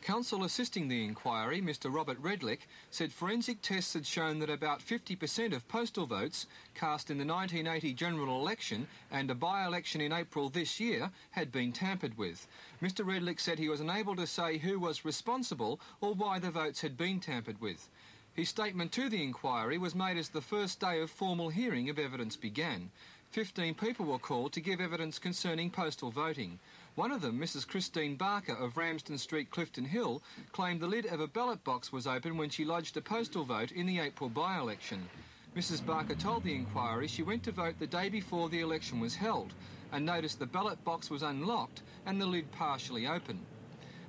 Counsel 0.02 0.44
assisting 0.44 0.88
the 0.88 1.06
inquiry, 1.06 1.62
Mr 1.62 1.94
Robert 1.94 2.20
Redlich, 2.20 2.62
said 2.90 3.14
forensic 3.14 3.62
tests 3.62 3.94
had 3.94 4.08
shown 4.08 4.40
that 4.40 4.50
about 4.50 4.80
50% 4.80 5.54
of 5.54 5.68
postal 5.68 6.08
votes 6.08 6.48
cast 6.74 7.12
in 7.12 7.20
the 7.20 7.26
1980 7.26 7.94
general 7.94 8.42
election 8.42 8.88
and 9.12 9.30
a 9.30 9.36
by-election 9.36 10.02
in 10.02 10.12
April 10.12 10.50
this 10.50 10.80
year 10.80 11.12
had 11.30 11.52
been 11.52 11.72
tampered 11.72 12.18
with. 12.18 12.48
Mr 12.82 13.06
Redlich 13.06 13.40
said 13.40 13.60
he 13.60 13.70
was 13.70 13.80
unable 13.80 14.16
to 14.16 14.26
say 14.26 14.58
who 14.58 14.80
was 14.80 15.06
responsible 15.06 15.80
or 16.02 16.16
why 16.16 16.40
the 16.40 16.50
votes 16.50 16.82
had 16.82 16.98
been 16.98 17.20
tampered 17.20 17.62
with. 17.62 17.88
His 18.34 18.50
statement 18.50 18.92
to 18.94 19.08
the 19.08 19.22
inquiry 19.22 19.78
was 19.78 19.94
made 19.94 20.18
as 20.18 20.30
the 20.30 20.42
first 20.42 20.80
day 20.80 21.00
of 21.00 21.12
formal 21.12 21.50
hearing 21.50 21.90
of 21.90 22.00
evidence 22.00 22.36
began. 22.36 22.90
15 23.32 23.76
people 23.76 24.06
were 24.08 24.20
called 24.20 24.52
to 24.54 24.62
give 24.62 24.82
evidence 24.82 25.20
concerning 25.20 25.70
postal 25.70 26.12
voting. 26.12 26.60
One 26.96 27.14
of 27.14 27.22
them, 27.22 27.40
Mrs 27.40 27.66
Christine 27.66 28.18
Barker 28.18 28.54
of 28.54 28.76
Ramsden 28.76 29.18
Street, 29.18 29.50
Clifton 29.50 29.86
Hill, 29.86 30.22
claimed 30.52 30.82
the 30.82 30.88
lid 30.88 31.06
of 31.06 31.22
a 31.22 31.28
ballot 31.28 31.64
box 31.64 31.94
was 31.94 32.06
open 32.06 32.36
when 32.36 32.50
she 32.50 32.66
lodged 32.66 32.98
a 32.98 33.02
postal 33.02 33.46
vote 33.46 33.72
in 33.72 33.86
the 33.86 34.00
April 34.00 34.30
by-election. 34.30 35.08
Mrs 35.56 35.86
Barker 35.86 36.16
told 36.16 36.44
the 36.44 36.54
inquiry 36.54 37.08
she 37.08 37.24
went 37.24 37.44
to 37.44 37.54
vote 37.54 37.80
the 37.80 37.88
day 37.88 38.10
before 38.10 38.50
the 38.50 38.60
election 38.60 39.00
was 39.00 39.16
held 39.16 39.54
and 39.90 40.06
noticed 40.06 40.40
the 40.40 40.46
ballot 40.46 40.84
box 40.84 41.10
was 41.10 41.24
unlocked 41.24 41.82
and 42.06 42.20
the 42.20 42.26
lid 42.26 42.52
partially 42.52 43.08
open. 43.08 43.46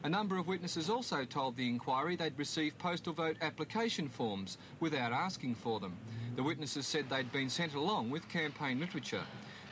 A 0.02 0.08
number 0.08 0.36
of 0.36 0.48
witnesses 0.48 0.90
also 0.90 1.24
told 1.24 1.56
the 1.56 1.68
inquiry 1.68 2.16
they'd 2.16 2.36
received 2.36 2.78
postal 2.78 3.12
vote 3.12 3.36
application 3.40 4.08
forms 4.08 4.58
without 4.80 5.12
asking 5.12 5.54
for 5.54 5.78
them. 5.78 6.00
The 6.34 6.42
witnesses 6.42 6.88
said 6.88 7.08
they'd 7.08 7.30
been 7.30 7.48
sent 7.48 7.74
along 7.74 8.10
with 8.10 8.28
campaign 8.28 8.80
literature. 8.80 9.22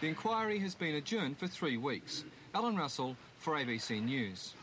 The 0.00 0.06
inquiry 0.06 0.60
has 0.60 0.76
been 0.76 0.94
adjourned 0.94 1.38
for 1.38 1.48
three 1.48 1.76
weeks. 1.76 2.24
Alan 2.52 2.76
Russell 2.76 3.16
for 3.38 3.54
ABC 3.54 4.02
News. 4.02 4.54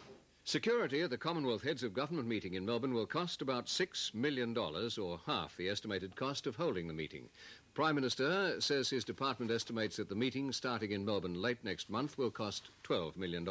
Security 0.43 1.01
at 1.03 1.09
the 1.09 1.17
Commonwealth 1.17 1.63
Heads 1.63 1.83
of 1.83 1.93
Government 1.93 2.27
meeting 2.27 2.55
in 2.55 2.65
Melbourne 2.65 2.93
will 2.93 3.05
cost 3.05 3.41
about 3.41 3.67
$6 3.67 4.13
million, 4.13 4.57
or 4.57 5.19
half 5.25 5.55
the 5.55 5.69
estimated 5.69 6.13
cost 6.15 6.47
of 6.47 6.57
holding 6.57 6.87
the 6.87 6.93
meeting. 6.93 7.29
Prime 7.73 7.95
Minister 7.95 8.59
says 8.59 8.89
his 8.89 9.05
department 9.05 9.51
estimates 9.51 9.95
that 9.97 10.09
the 10.09 10.15
meeting, 10.15 10.51
starting 10.51 10.91
in 10.91 11.05
Melbourne 11.05 11.41
late 11.41 11.63
next 11.63 11.89
month, 11.89 12.17
will 12.17 12.31
cost 12.31 12.69
$12 12.83 13.15
million. 13.15 13.47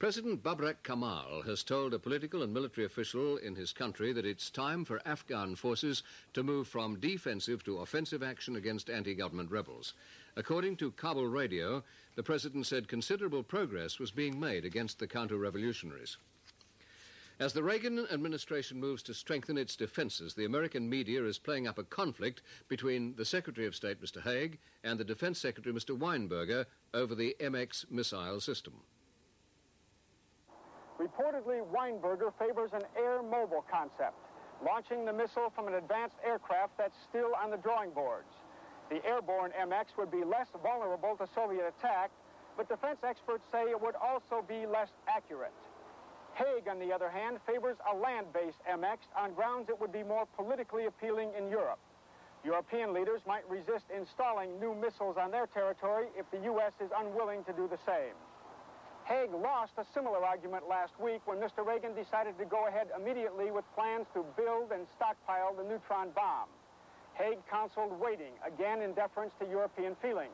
President 0.00 0.42
Babrak 0.42 0.82
Karmal 0.82 1.42
has 1.46 1.62
told 1.62 1.94
a 1.94 2.00
political 2.00 2.42
and 2.42 2.52
military 2.52 2.84
official 2.84 3.36
in 3.36 3.54
his 3.54 3.72
country 3.72 4.12
that 4.12 4.26
it's 4.26 4.50
time 4.50 4.84
for 4.84 5.00
Afghan 5.06 5.54
forces 5.54 6.02
to 6.32 6.42
move 6.42 6.66
from 6.66 6.98
defensive 6.98 7.62
to 7.62 7.78
offensive 7.78 8.20
action 8.20 8.56
against 8.56 8.90
anti-government 8.90 9.52
rebels. 9.52 9.94
According 10.34 10.76
to 10.78 10.90
Kabul 10.90 11.28
radio, 11.28 11.84
the 12.16 12.24
president 12.24 12.66
said 12.66 12.88
considerable 12.88 13.44
progress 13.44 14.00
was 14.00 14.10
being 14.10 14.38
made 14.38 14.64
against 14.64 14.98
the 14.98 15.06
counter-revolutionaries. 15.06 16.16
As 17.38 17.52
the 17.52 17.62
Reagan 17.62 18.04
administration 18.10 18.80
moves 18.80 19.02
to 19.04 19.14
strengthen 19.14 19.56
its 19.56 19.76
defenses, 19.76 20.34
the 20.34 20.44
American 20.44 20.90
media 20.90 21.24
is 21.24 21.38
playing 21.38 21.68
up 21.68 21.78
a 21.78 21.84
conflict 21.84 22.42
between 22.68 23.14
the 23.14 23.24
Secretary 23.24 23.66
of 23.66 23.76
State, 23.76 24.02
Mr. 24.02 24.20
Haig, 24.20 24.58
and 24.82 24.98
the 24.98 25.04
Defense 25.04 25.38
Secretary, 25.38 25.74
Mr. 25.74 25.96
Weinberger, 25.96 26.66
over 26.92 27.14
the 27.14 27.36
MX 27.40 27.92
missile 27.92 28.40
system. 28.40 28.74
Reportedly, 30.98 31.60
Weinberger 31.74 32.32
favors 32.38 32.70
an 32.72 32.82
air 32.96 33.22
mobile 33.22 33.64
concept, 33.70 34.14
launching 34.64 35.04
the 35.04 35.12
missile 35.12 35.50
from 35.54 35.66
an 35.66 35.74
advanced 35.74 36.16
aircraft 36.24 36.78
that's 36.78 36.96
still 37.08 37.32
on 37.42 37.50
the 37.50 37.56
drawing 37.56 37.90
boards. 37.90 38.30
The 38.90 39.04
airborne 39.04 39.50
MX 39.60 39.96
would 39.98 40.10
be 40.10 40.22
less 40.22 40.46
vulnerable 40.62 41.16
to 41.16 41.26
Soviet 41.34 41.66
attack, 41.66 42.10
but 42.56 42.68
defense 42.68 42.98
experts 43.02 43.42
say 43.50 43.64
it 43.70 43.80
would 43.80 43.96
also 43.96 44.44
be 44.46 44.66
less 44.66 44.90
accurate. 45.08 45.52
Haig, 46.34 46.68
on 46.68 46.78
the 46.78 46.92
other 46.92 47.10
hand, 47.10 47.38
favors 47.46 47.76
a 47.90 47.96
land-based 47.96 48.58
MX 48.70 48.98
on 49.16 49.34
grounds 49.34 49.68
it 49.68 49.80
would 49.80 49.92
be 49.92 50.02
more 50.02 50.26
politically 50.36 50.86
appealing 50.86 51.30
in 51.38 51.48
Europe. 51.48 51.78
European 52.44 52.92
leaders 52.92 53.20
might 53.26 53.48
resist 53.48 53.84
installing 53.94 54.60
new 54.60 54.74
missiles 54.74 55.16
on 55.16 55.30
their 55.30 55.46
territory 55.46 56.06
if 56.16 56.30
the 56.30 56.38
U.S. 56.44 56.72
is 56.84 56.90
unwilling 56.96 57.42
to 57.44 57.52
do 57.52 57.66
the 57.66 57.78
same. 57.86 58.14
Haig 59.04 59.28
lost 59.36 59.72
a 59.76 59.84
similar 59.92 60.24
argument 60.24 60.64
last 60.68 60.98
week 60.98 61.20
when 61.26 61.36
Mr. 61.36 61.60
Reagan 61.60 61.94
decided 61.94 62.38
to 62.38 62.46
go 62.46 62.68
ahead 62.68 62.88
immediately 62.96 63.50
with 63.50 63.64
plans 63.74 64.06
to 64.14 64.24
build 64.36 64.72
and 64.72 64.86
stockpile 64.96 65.52
the 65.52 65.62
neutron 65.62 66.08
bomb. 66.16 66.48
Haig 67.12 67.36
counseled 67.50 67.92
waiting, 68.00 68.32
again 68.46 68.80
in 68.80 68.94
deference 68.94 69.32
to 69.38 69.46
European 69.46 69.94
feelings. 70.00 70.32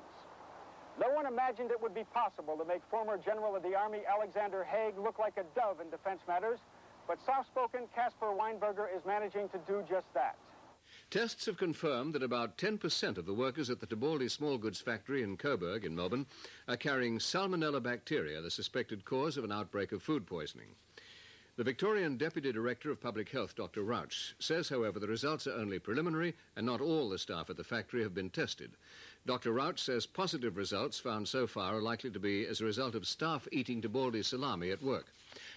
No 1.00 1.10
one 1.10 1.26
imagined 1.26 1.70
it 1.72 1.82
would 1.82 1.94
be 1.94 2.04
possible 2.14 2.56
to 2.56 2.64
make 2.64 2.80
former 2.90 3.18
General 3.18 3.56
of 3.56 3.62
the 3.62 3.74
Army 3.74 4.02
Alexander 4.06 4.62
Haig 4.62 4.94
look 4.96 5.18
like 5.18 5.34
a 5.36 5.44
dove 5.58 5.80
in 5.80 5.90
defense 5.90 6.20
matters, 6.28 6.60
but 7.08 7.18
soft-spoken 7.26 7.90
Caspar 7.94 8.30
Weinberger 8.38 8.86
is 8.94 9.04
managing 9.04 9.48
to 9.50 9.58
do 9.66 9.82
just 9.88 10.06
that. 10.14 10.36
Tests 11.10 11.46
have 11.46 11.56
confirmed 11.56 12.14
that 12.14 12.22
about 12.22 12.56
10% 12.56 13.18
of 13.18 13.26
the 13.26 13.34
workers 13.34 13.68
at 13.68 13.80
the 13.80 13.86
Tibaldi 13.86 14.30
small 14.30 14.58
goods 14.58 14.80
factory 14.80 15.22
in 15.22 15.36
Coburg 15.36 15.84
in 15.84 15.94
Melbourne 15.94 16.26
are 16.68 16.76
carrying 16.76 17.18
salmonella 17.18 17.82
bacteria, 17.82 18.40
the 18.40 18.50
suspected 18.50 19.04
cause 19.04 19.36
of 19.36 19.44
an 19.44 19.52
outbreak 19.52 19.92
of 19.92 20.02
food 20.02 20.26
poisoning. 20.26 20.74
The 21.56 21.64
Victorian 21.64 22.16
Deputy 22.16 22.52
Director 22.52 22.90
of 22.90 23.00
Public 23.00 23.28
Health, 23.28 23.54
Dr. 23.54 23.82
Rauch, 23.82 24.34
says, 24.38 24.68
however, 24.68 24.98
the 24.98 25.08
results 25.08 25.46
are 25.46 25.58
only 25.58 25.78
preliminary 25.78 26.34
and 26.56 26.64
not 26.64 26.80
all 26.80 27.10
the 27.10 27.18
staff 27.18 27.50
at 27.50 27.56
the 27.56 27.64
factory 27.64 28.02
have 28.02 28.14
been 28.14 28.30
tested. 28.30 28.70
Dr. 29.26 29.52
Rauch 29.52 29.78
says 29.78 30.06
positive 30.06 30.56
results 30.56 30.98
found 30.98 31.28
so 31.28 31.46
far 31.46 31.76
are 31.76 31.82
likely 31.82 32.10
to 32.10 32.18
be 32.18 32.46
as 32.46 32.60
a 32.60 32.64
result 32.64 32.94
of 32.94 33.06
staff 33.06 33.46
eating 33.52 33.82
Tibaldi 33.82 34.24
salami 34.24 34.70
at 34.70 34.82
work. 34.82 35.12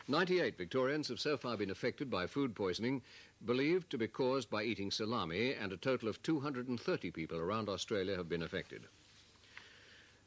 98 0.10 0.58
Victorians 0.58 1.08
have 1.08 1.20
so 1.20 1.38
far 1.38 1.56
been 1.56 1.72
affected 1.72 2.10
by 2.10 2.28
food 2.28 2.56
poisoning, 2.56 3.02
believed 3.46 3.90
to 3.90 3.98
be 3.98 4.08
caused 4.08 4.50
by 4.50 4.64
eating 4.64 4.92
salami, 4.92 5.54
and 5.54 5.72
a 5.72 5.78
total 5.78 6.10
of 6.10 6.22
230 6.24 7.12
people 7.12 7.40
around 7.40 7.70
Australia 7.70 8.18
have 8.18 8.28
been 8.28 8.44
affected. 8.44 8.84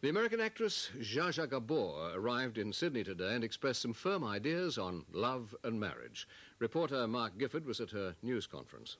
The 0.01 0.09
American 0.09 0.41
actress 0.41 0.91
Zsa 0.99 1.29
Zsa 1.29 1.51
Gabor 1.51 2.13
arrived 2.15 2.57
in 2.57 2.73
Sydney 2.73 3.05
today 3.05 3.35
and 3.35 3.45
expressed 3.45 3.83
some 3.83 3.93
firm 3.93 4.25
ideas 4.25 4.79
on 4.79 5.05
love 5.13 5.55
and 5.63 5.79
marriage. 5.79 6.27
Reporter 6.59 7.07
Mark 7.07 7.37
Gifford 7.37 7.67
was 7.67 7.83
at 7.83 7.91
her 7.91 8.15
news 8.23 8.47
conference. 8.47 8.97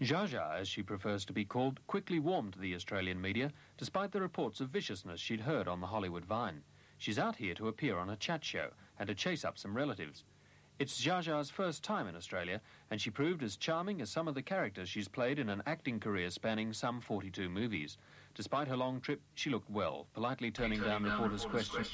Zsa 0.00 0.28
Zsa, 0.28 0.60
as 0.60 0.68
she 0.68 0.82
prefers 0.82 1.24
to 1.24 1.32
be 1.32 1.44
called, 1.44 1.80
quickly 1.86 2.18
warmed 2.18 2.52
to 2.52 2.58
the 2.58 2.74
Australian 2.74 3.18
media, 3.18 3.50
despite 3.78 4.12
the 4.12 4.20
reports 4.20 4.60
of 4.60 4.68
viciousness 4.68 5.20
she'd 5.20 5.40
heard 5.40 5.66
on 5.66 5.80
the 5.80 5.86
Hollywood 5.86 6.26
Vine. 6.26 6.62
She's 6.98 7.18
out 7.18 7.36
here 7.36 7.54
to 7.54 7.68
appear 7.68 7.96
on 7.98 8.10
a 8.10 8.16
chat 8.16 8.44
show 8.44 8.70
and 8.98 9.06
to 9.06 9.14
chase 9.14 9.44
up 9.44 9.56
some 9.56 9.74
relatives. 9.74 10.24
It's 10.78 11.00
Zsa 11.00 11.22
Zsa's 11.22 11.48
first 11.48 11.82
time 11.82 12.06
in 12.06 12.14
Australia, 12.14 12.60
and 12.90 13.00
she 13.00 13.08
proved 13.08 13.42
as 13.42 13.56
charming 13.56 14.02
as 14.02 14.10
some 14.10 14.28
of 14.28 14.34
the 14.34 14.42
characters 14.42 14.90
she's 14.90 15.08
played 15.08 15.38
in 15.38 15.48
an 15.48 15.62
acting 15.64 15.98
career 15.98 16.28
spanning 16.28 16.74
some 16.74 17.00
42 17.00 17.48
movies. 17.48 17.96
Despite 18.34 18.68
her 18.68 18.76
long 18.76 19.00
trip, 19.00 19.22
she 19.34 19.48
looked 19.48 19.70
well, 19.70 20.06
politely 20.12 20.50
turning 20.50 20.82
down 20.82 21.04
reporters' 21.04 21.46
questions. 21.46 21.90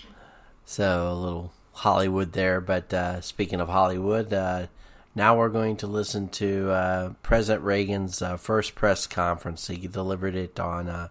So 0.64 1.12
a 1.12 1.14
little 1.14 1.52
Hollywood 1.72 2.32
there, 2.32 2.60
but 2.60 2.92
uh, 2.92 3.20
speaking 3.20 3.60
of 3.60 3.68
Hollywood, 3.68 4.32
uh, 4.32 4.66
now 5.14 5.36
we're 5.36 5.48
going 5.48 5.76
to 5.76 5.86
listen 5.86 6.28
to 6.30 6.70
uh, 6.70 7.12
President 7.22 7.64
Reagan's 7.64 8.22
uh, 8.22 8.36
first 8.36 8.74
press 8.74 9.06
conference. 9.06 9.66
He 9.66 9.86
delivered 9.86 10.34
it 10.34 10.58
on 10.58 10.88
uh, 10.88 11.08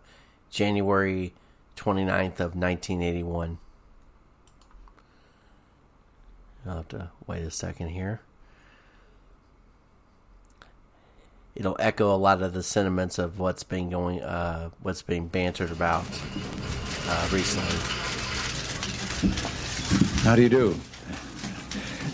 January 0.50 1.34
29th 1.76 2.40
of 2.40 2.56
1981. 2.56 3.60
I'll 6.66 6.78
have 6.78 6.88
to 6.90 7.10
wait 7.28 7.44
a 7.44 7.52
second 7.52 7.90
here. 7.90 8.22
It'll 11.54 11.76
echo 11.80 12.16
a 12.16 12.18
lot 12.18 12.42
of 12.42 12.54
the 12.54 12.64
sentiments 12.64 13.20
of 13.20 13.38
what's 13.38 13.64
been 13.64 13.90
going, 13.90 14.22
uh, 14.22 14.70
what's 14.82 15.02
being 15.02 15.28
bantered 15.28 15.72
about 15.72 16.06
uh, 17.08 17.30
recently. 17.32 17.78
How 20.24 20.36
do 20.36 20.42
you 20.42 20.50
do? 20.50 20.80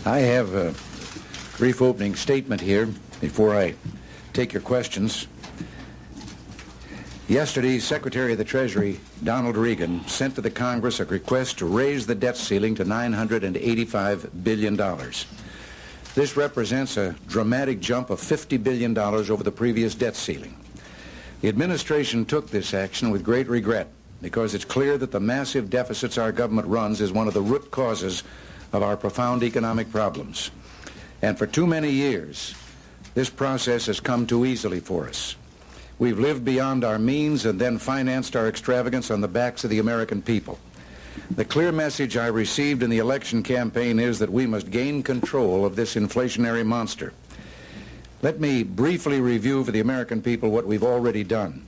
I 0.05 0.19
have 0.19 0.53
a 0.55 0.73
brief 1.57 1.81
opening 1.81 2.13
statement 2.13 2.61
here 2.61 2.87
before 3.19 3.57
I 3.57 3.73
take 4.31 4.53
your 4.53 4.61
questions. 4.61 5.27
Yesterday, 7.27 7.79
Secretary 7.79 8.33
of 8.33 8.37
the 8.37 8.43
Treasury 8.43 8.99
Donald 9.23 9.57
Regan 9.57 10.07
sent 10.07 10.35
to 10.35 10.41
the 10.41 10.51
Congress 10.51 10.99
a 10.99 11.05
request 11.05 11.57
to 11.57 11.65
raise 11.65 12.05
the 12.05 12.13
debt 12.13 12.37
ceiling 12.37 12.75
to 12.75 12.85
$985 12.85 14.43
billion. 14.43 14.77
This 16.13 16.37
represents 16.37 16.95
a 16.95 17.15
dramatic 17.27 17.79
jump 17.79 18.11
of 18.11 18.21
$50 18.21 18.63
billion 18.63 18.95
over 18.95 19.43
the 19.43 19.51
previous 19.51 19.95
debt 19.95 20.15
ceiling. 20.15 20.55
The 21.41 21.49
administration 21.49 22.25
took 22.25 22.51
this 22.51 22.75
action 22.75 23.09
with 23.09 23.23
great 23.23 23.47
regret 23.47 23.87
because 24.21 24.53
it's 24.53 24.65
clear 24.65 24.97
that 24.99 25.11
the 25.11 25.19
massive 25.19 25.71
deficits 25.71 26.19
our 26.19 26.31
government 26.31 26.67
runs 26.67 27.01
is 27.01 27.11
one 27.11 27.27
of 27.27 27.33
the 27.33 27.41
root 27.41 27.71
causes 27.71 28.23
of 28.73 28.83
our 28.83 28.95
profound 28.95 29.41
economic 29.41 29.91
problems. 29.91 30.51
And 31.21 31.37
for 31.37 31.47
too 31.47 31.65
many 31.65 31.89
years, 31.91 32.53
this 33.13 33.29
process 33.29 33.87
has 33.87 33.99
come 33.99 34.27
too 34.27 34.45
easily 34.45 34.79
for 34.79 35.07
us. 35.07 35.35
We've 35.99 36.19
lived 36.19 36.45
beyond 36.45 36.83
our 36.83 36.99
means 36.99 37.45
and 37.45 37.59
then 37.59 37.79
financed 37.79 38.35
our 38.35 38.47
extravagance 38.47 39.09
on 39.09 39.21
the 39.21 39.27
backs 39.27 39.63
of 39.63 39.71
the 39.71 39.79
American 39.79 40.21
people. 40.21 40.59
The 41.31 41.45
clear 41.45 41.71
message 41.71 42.15
I 42.15 42.27
received 42.27 42.83
in 42.83 42.91
the 42.91 42.99
election 42.99 43.41
campaign 43.41 43.99
is 43.99 44.19
that 44.19 44.31
we 44.31 44.45
must 44.45 44.69
gain 44.69 45.01
control 45.01 45.65
of 45.65 45.75
this 45.75 45.95
inflationary 45.95 46.63
monster. 46.63 47.13
Let 48.21 48.39
me 48.39 48.63
briefly 48.63 49.19
review 49.19 49.63
for 49.63 49.71
the 49.71 49.79
American 49.79 50.21
people 50.21 50.51
what 50.51 50.67
we've 50.67 50.83
already 50.83 51.23
done. 51.23 51.65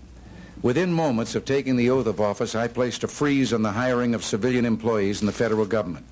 Within 0.62 0.94
moments 0.94 1.36
of 1.36 1.46
taking 1.46 1.78
the 1.78 1.90
oath 1.90 2.06
of 2.06 2.22
office, 2.22 2.54
I 2.54 2.68
placed 2.68 3.04
a 3.04 3.08
freeze 3.08 3.54
on 3.54 3.64
the 3.64 3.72
hiring 3.72 4.14
of 4.14 4.24
civilian 4.24 4.66
employees 4.66 5.22
in 5.22 5.26
the 5.26 5.34
federal 5.34 5.66
government. 5.66 6.06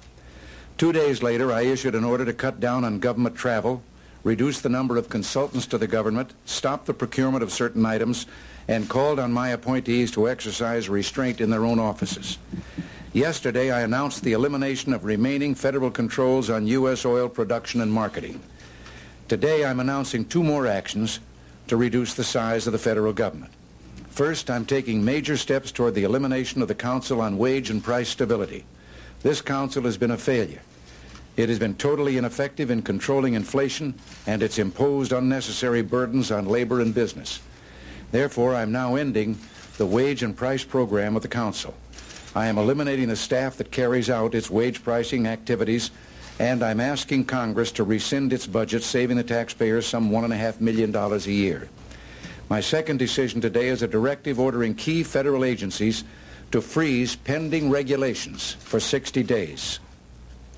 Two 0.78 0.92
days 0.92 1.24
later, 1.24 1.52
I 1.52 1.62
issued 1.62 1.96
an 1.96 2.04
order 2.04 2.24
to 2.24 2.34
cut 2.34 2.60
down 2.60 2.84
on 2.84 3.00
government 3.00 3.36
travel, 3.36 3.82
reduce 4.24 4.62
the 4.62 4.70
number 4.70 4.96
of 4.96 5.10
consultants 5.10 5.66
to 5.68 5.80
the 5.80 5.88
government, 5.88 6.36
stop 6.46 6.86
the 6.86 6.94
procurement 6.94 7.42
of 7.42 7.52
certain 7.52 7.84
items, 7.84 8.28
and 8.68 8.88
called 8.88 9.18
on 9.18 9.34
my 9.34 9.50
appointees 9.50 10.12
to 10.12 10.30
exercise 10.30 10.88
restraint 10.88 11.42
in 11.42 11.50
their 11.50 11.66
own 11.66 11.80
offices. 11.80 12.38
Yesterday, 13.12 13.72
I 13.72 13.82
announced 13.82 14.22
the 14.22 14.34
elimination 14.34 14.94
of 14.94 15.04
remaining 15.04 15.56
federal 15.56 15.90
controls 15.90 16.52
on 16.52 16.68
U.S. 16.68 17.06
oil 17.06 17.28
production 17.28 17.82
and 17.82 17.92
marketing. 17.92 18.40
Today, 19.28 19.66
I'm 19.66 19.80
announcing 19.80 20.26
two 20.26 20.44
more 20.44 20.68
actions 20.68 21.20
to 21.70 21.76
reduce 21.76 22.14
the 22.14 22.24
size 22.24 22.68
of 22.68 22.74
the 22.74 22.80
federal 22.80 23.14
government. 23.14 23.52
First, 24.10 24.52
I'm 24.52 24.66
taking 24.66 25.04
major 25.04 25.38
steps 25.38 25.72
toward 25.72 25.96
the 25.96 26.04
elimination 26.04 26.62
of 26.62 26.68
the 26.68 26.76
Council 26.76 27.20
on 27.20 27.40
Wage 27.40 27.72
and 27.72 27.84
Price 27.84 28.10
Stability. 28.10 28.64
This 29.24 29.42
council 29.42 29.82
has 29.84 29.98
been 29.98 30.12
a 30.12 30.18
failure. 30.18 30.62
It 31.38 31.50
has 31.50 31.60
been 31.60 31.76
totally 31.76 32.18
ineffective 32.18 32.72
in 32.72 32.82
controlling 32.82 33.36
inflation, 33.36 33.94
and 34.26 34.42
it's 34.42 34.58
imposed 34.58 35.12
unnecessary 35.12 35.84
burdens 35.84 36.32
on 36.32 36.48
labor 36.48 36.82
and 36.82 36.96
business. 36.96 37.42
Therefore, 38.12 38.56
I'm 38.56 38.72
now 38.72 38.96
ending 38.96 39.38
the 39.78 39.86
wage 39.86 40.24
and 40.24 40.36
price 40.36 40.64
program 40.64 41.16
of 41.16 41.22
the 41.22 41.28
council. 41.28 41.76
I 42.34 42.48
am 42.48 42.58
eliminating 42.58 43.10
the 43.10 43.16
staff 43.16 43.56
that 43.58 43.70
carries 43.70 44.10
out 44.10 44.34
its 44.34 44.50
wage 44.50 44.84
pricing 44.84 45.28
activities, 45.28 45.92
and 46.40 46.64
I'm 46.64 46.80
asking 46.80 47.26
Congress 47.26 47.72
to 47.74 47.84
rescind 47.84 48.34
its 48.34 48.48
budget, 48.48 48.82
saving 48.82 49.18
the 49.18 49.24
taxpayers 49.24 49.86
some 49.86 50.10
$1.5 50.10 50.60
million 50.60 50.96
a 50.96 51.18
year. 51.20 51.70
My 52.50 52.62
second 52.62 52.98
decision 52.98 53.42
today 53.42 53.68
is 53.68 53.84
a 53.84 53.88
directive 53.88 54.40
ordering 54.40 54.74
key 54.74 55.04
federal 55.04 55.46
agencies 55.46 56.04
to 56.52 56.62
freeze 56.62 57.16
pending 57.16 57.70
regulations 57.70 58.54
for 58.54 58.80
60 58.80 59.22
days. 59.22 59.80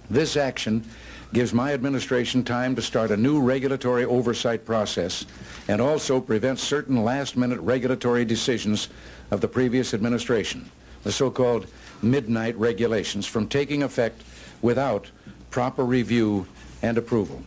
This 0.10 0.38
action 0.38 0.84
gives 1.34 1.54
my 1.54 1.74
administration 1.74 2.43
time 2.43 2.76
to 2.76 2.82
start 2.82 3.12
a 3.12 3.17
new 3.17 3.39
regulatory 3.39 4.06
oversight 4.06 4.65
process 4.65 5.26
and 5.67 5.80
also 5.80 6.19
prevents 6.19 6.63
certain 6.63 7.04
last-minute 7.04 7.60
regulatory 7.60 8.26
decisions 8.26 8.89
of 9.30 9.39
the 9.39 9.48
previous 9.48 9.93
administration, 9.93 10.69
the 11.04 11.12
so-called 11.12 11.67
midnight 12.02 12.58
regulations, 12.58 13.28
from 13.28 13.48
taking 13.48 13.84
effect 13.84 14.24
without 14.63 15.12
proper 15.52 15.86
review 15.86 16.48
and 16.82 16.98
approval. 16.98 17.43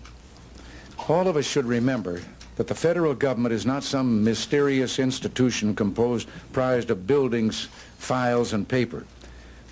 All 1.09 1.27
of 1.27 1.37
us 1.37 1.46
should 1.46 1.64
remember 1.64 2.20
that 2.55 2.68
the 2.68 2.75
federal 2.77 3.14
government 3.14 3.55
is 3.55 3.66
not 3.66 3.83
some 3.83 4.22
mysterious 4.22 5.01
institution 5.01 5.75
composed, 5.75 6.29
comprised 6.44 6.90
of 6.90 7.09
buildings, 7.09 7.68
files, 7.98 8.53
and 8.53 8.68
paper. 8.68 9.05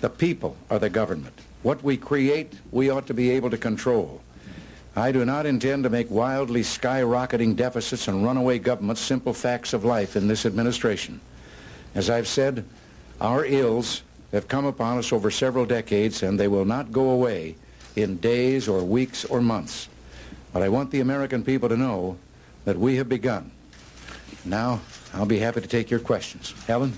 The 0.01 0.09
people 0.09 0.57
are 0.69 0.79
the 0.79 0.89
government. 0.89 1.39
What 1.63 1.83
we 1.83 1.97
create, 1.97 2.53
we 2.71 2.89
ought 2.89 3.07
to 3.07 3.13
be 3.13 3.29
able 3.31 3.49
to 3.51 3.57
control. 3.57 4.21
I 4.95 5.11
do 5.11 5.23
not 5.23 5.45
intend 5.45 5.83
to 5.83 5.89
make 5.89 6.09
wildly 6.09 6.61
skyrocketing 6.61 7.55
deficits 7.55 8.07
and 8.07 8.23
runaway 8.23 8.59
governments 8.59 9.01
simple 9.01 9.33
facts 9.33 9.73
of 9.73 9.85
life 9.85 10.15
in 10.15 10.27
this 10.27 10.45
administration. 10.45 11.21
As 11.95 12.09
I've 12.09 12.27
said, 12.27 12.65
our 13.21 13.45
ills 13.45 14.01
have 14.31 14.47
come 14.47 14.65
upon 14.65 14.97
us 14.97 15.13
over 15.13 15.29
several 15.29 15.65
decades, 15.65 16.23
and 16.23 16.39
they 16.39 16.47
will 16.47 16.65
not 16.65 16.91
go 16.91 17.11
away 17.11 17.55
in 17.95 18.17
days 18.17 18.67
or 18.67 18.83
weeks 18.83 19.23
or 19.25 19.41
months. 19.41 19.87
But 20.53 20.63
I 20.63 20.69
want 20.69 20.91
the 20.91 20.99
American 20.99 21.43
people 21.43 21.69
to 21.69 21.77
know 21.77 22.17
that 22.65 22.77
we 22.77 22.95
have 22.95 23.07
begun. 23.07 23.51
Now, 24.43 24.81
I'll 25.13 25.25
be 25.25 25.39
happy 25.39 25.61
to 25.61 25.67
take 25.67 25.89
your 25.89 25.99
questions. 25.99 26.53
Helen? 26.65 26.93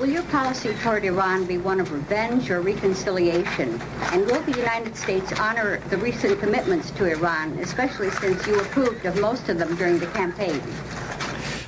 Will 0.00 0.08
your 0.08 0.22
policy 0.24 0.72
toward 0.82 1.04
Iran 1.04 1.44
be 1.44 1.58
one 1.58 1.78
of 1.78 1.92
revenge 1.92 2.50
or 2.50 2.62
reconciliation? 2.62 3.78
And 4.12 4.24
will 4.24 4.40
the 4.44 4.56
United 4.56 4.96
States 4.96 5.30
honor 5.38 5.76
the 5.90 5.98
recent 5.98 6.40
commitments 6.40 6.90
to 6.92 7.04
Iran, 7.04 7.58
especially 7.58 8.08
since 8.12 8.46
you 8.46 8.58
approved 8.58 9.04
of 9.04 9.20
most 9.20 9.50
of 9.50 9.58
them 9.58 9.76
during 9.76 9.98
the 9.98 10.06
campaign? 10.06 10.58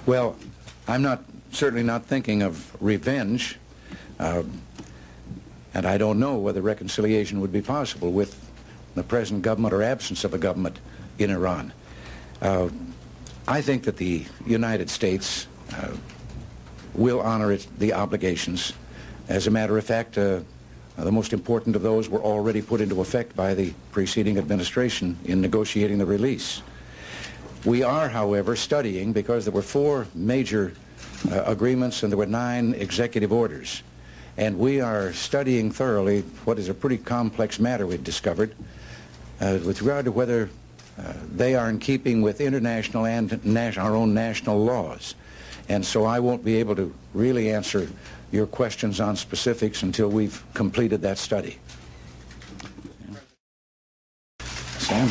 Well, 0.06 0.34
I'm 0.88 1.02
not 1.02 1.22
certainly 1.50 1.82
not 1.82 2.06
thinking 2.06 2.40
of 2.40 2.74
revenge. 2.82 3.58
Uh, 4.18 4.44
and 5.74 5.84
I 5.84 5.98
don't 5.98 6.18
know 6.18 6.38
whether 6.38 6.62
reconciliation 6.62 7.38
would 7.42 7.52
be 7.52 7.60
possible 7.60 8.12
with 8.12 8.50
the 8.94 9.02
present 9.02 9.42
government 9.42 9.74
or 9.74 9.82
absence 9.82 10.24
of 10.24 10.32
a 10.32 10.38
government 10.38 10.78
in 11.18 11.30
Iran. 11.30 11.70
Uh, 12.40 12.70
I 13.46 13.60
think 13.60 13.84
that 13.84 13.98
the 13.98 14.24
United 14.46 14.88
States 14.88 15.48
uh, 15.74 15.88
will 16.94 17.20
honor 17.20 17.52
its, 17.52 17.66
the 17.78 17.92
obligations. 17.92 18.72
As 19.28 19.46
a 19.46 19.50
matter 19.50 19.78
of 19.78 19.84
fact, 19.84 20.18
uh, 20.18 20.40
the 20.96 21.12
most 21.12 21.32
important 21.32 21.74
of 21.74 21.82
those 21.82 22.08
were 22.08 22.20
already 22.20 22.60
put 22.60 22.80
into 22.80 23.00
effect 23.00 23.34
by 23.34 23.54
the 23.54 23.72
preceding 23.92 24.38
administration 24.38 25.16
in 25.24 25.40
negotiating 25.40 25.98
the 25.98 26.06
release. 26.06 26.62
We 27.64 27.82
are, 27.82 28.08
however, 28.08 28.56
studying, 28.56 29.12
because 29.12 29.44
there 29.44 29.54
were 29.54 29.62
four 29.62 30.06
major 30.14 30.72
uh, 31.30 31.44
agreements 31.44 32.02
and 32.02 32.10
there 32.10 32.18
were 32.18 32.26
nine 32.26 32.74
executive 32.74 33.32
orders, 33.32 33.82
and 34.36 34.58
we 34.58 34.80
are 34.80 35.12
studying 35.12 35.70
thoroughly 35.70 36.22
what 36.44 36.58
is 36.58 36.68
a 36.68 36.74
pretty 36.74 36.98
complex 36.98 37.60
matter 37.60 37.86
we've 37.86 38.02
discovered 38.02 38.54
uh, 39.40 39.58
with 39.64 39.80
regard 39.80 40.04
to 40.06 40.12
whether 40.12 40.50
uh, 40.98 41.12
they 41.30 41.54
are 41.54 41.70
in 41.70 41.78
keeping 41.78 42.20
with 42.20 42.40
international 42.40 43.06
and 43.06 43.32
our 43.78 43.94
own 43.94 44.12
national 44.12 44.62
laws. 44.62 45.14
And 45.68 45.84
so 45.84 46.04
I 46.04 46.20
won't 46.20 46.44
be 46.44 46.56
able 46.56 46.76
to 46.76 46.92
really 47.14 47.52
answer 47.52 47.88
your 48.30 48.46
questions 48.46 49.00
on 49.00 49.16
specifics 49.16 49.82
until 49.82 50.08
we've 50.08 50.42
completed 50.54 51.02
that 51.02 51.18
study. 51.18 51.58
Sam? 54.78 55.08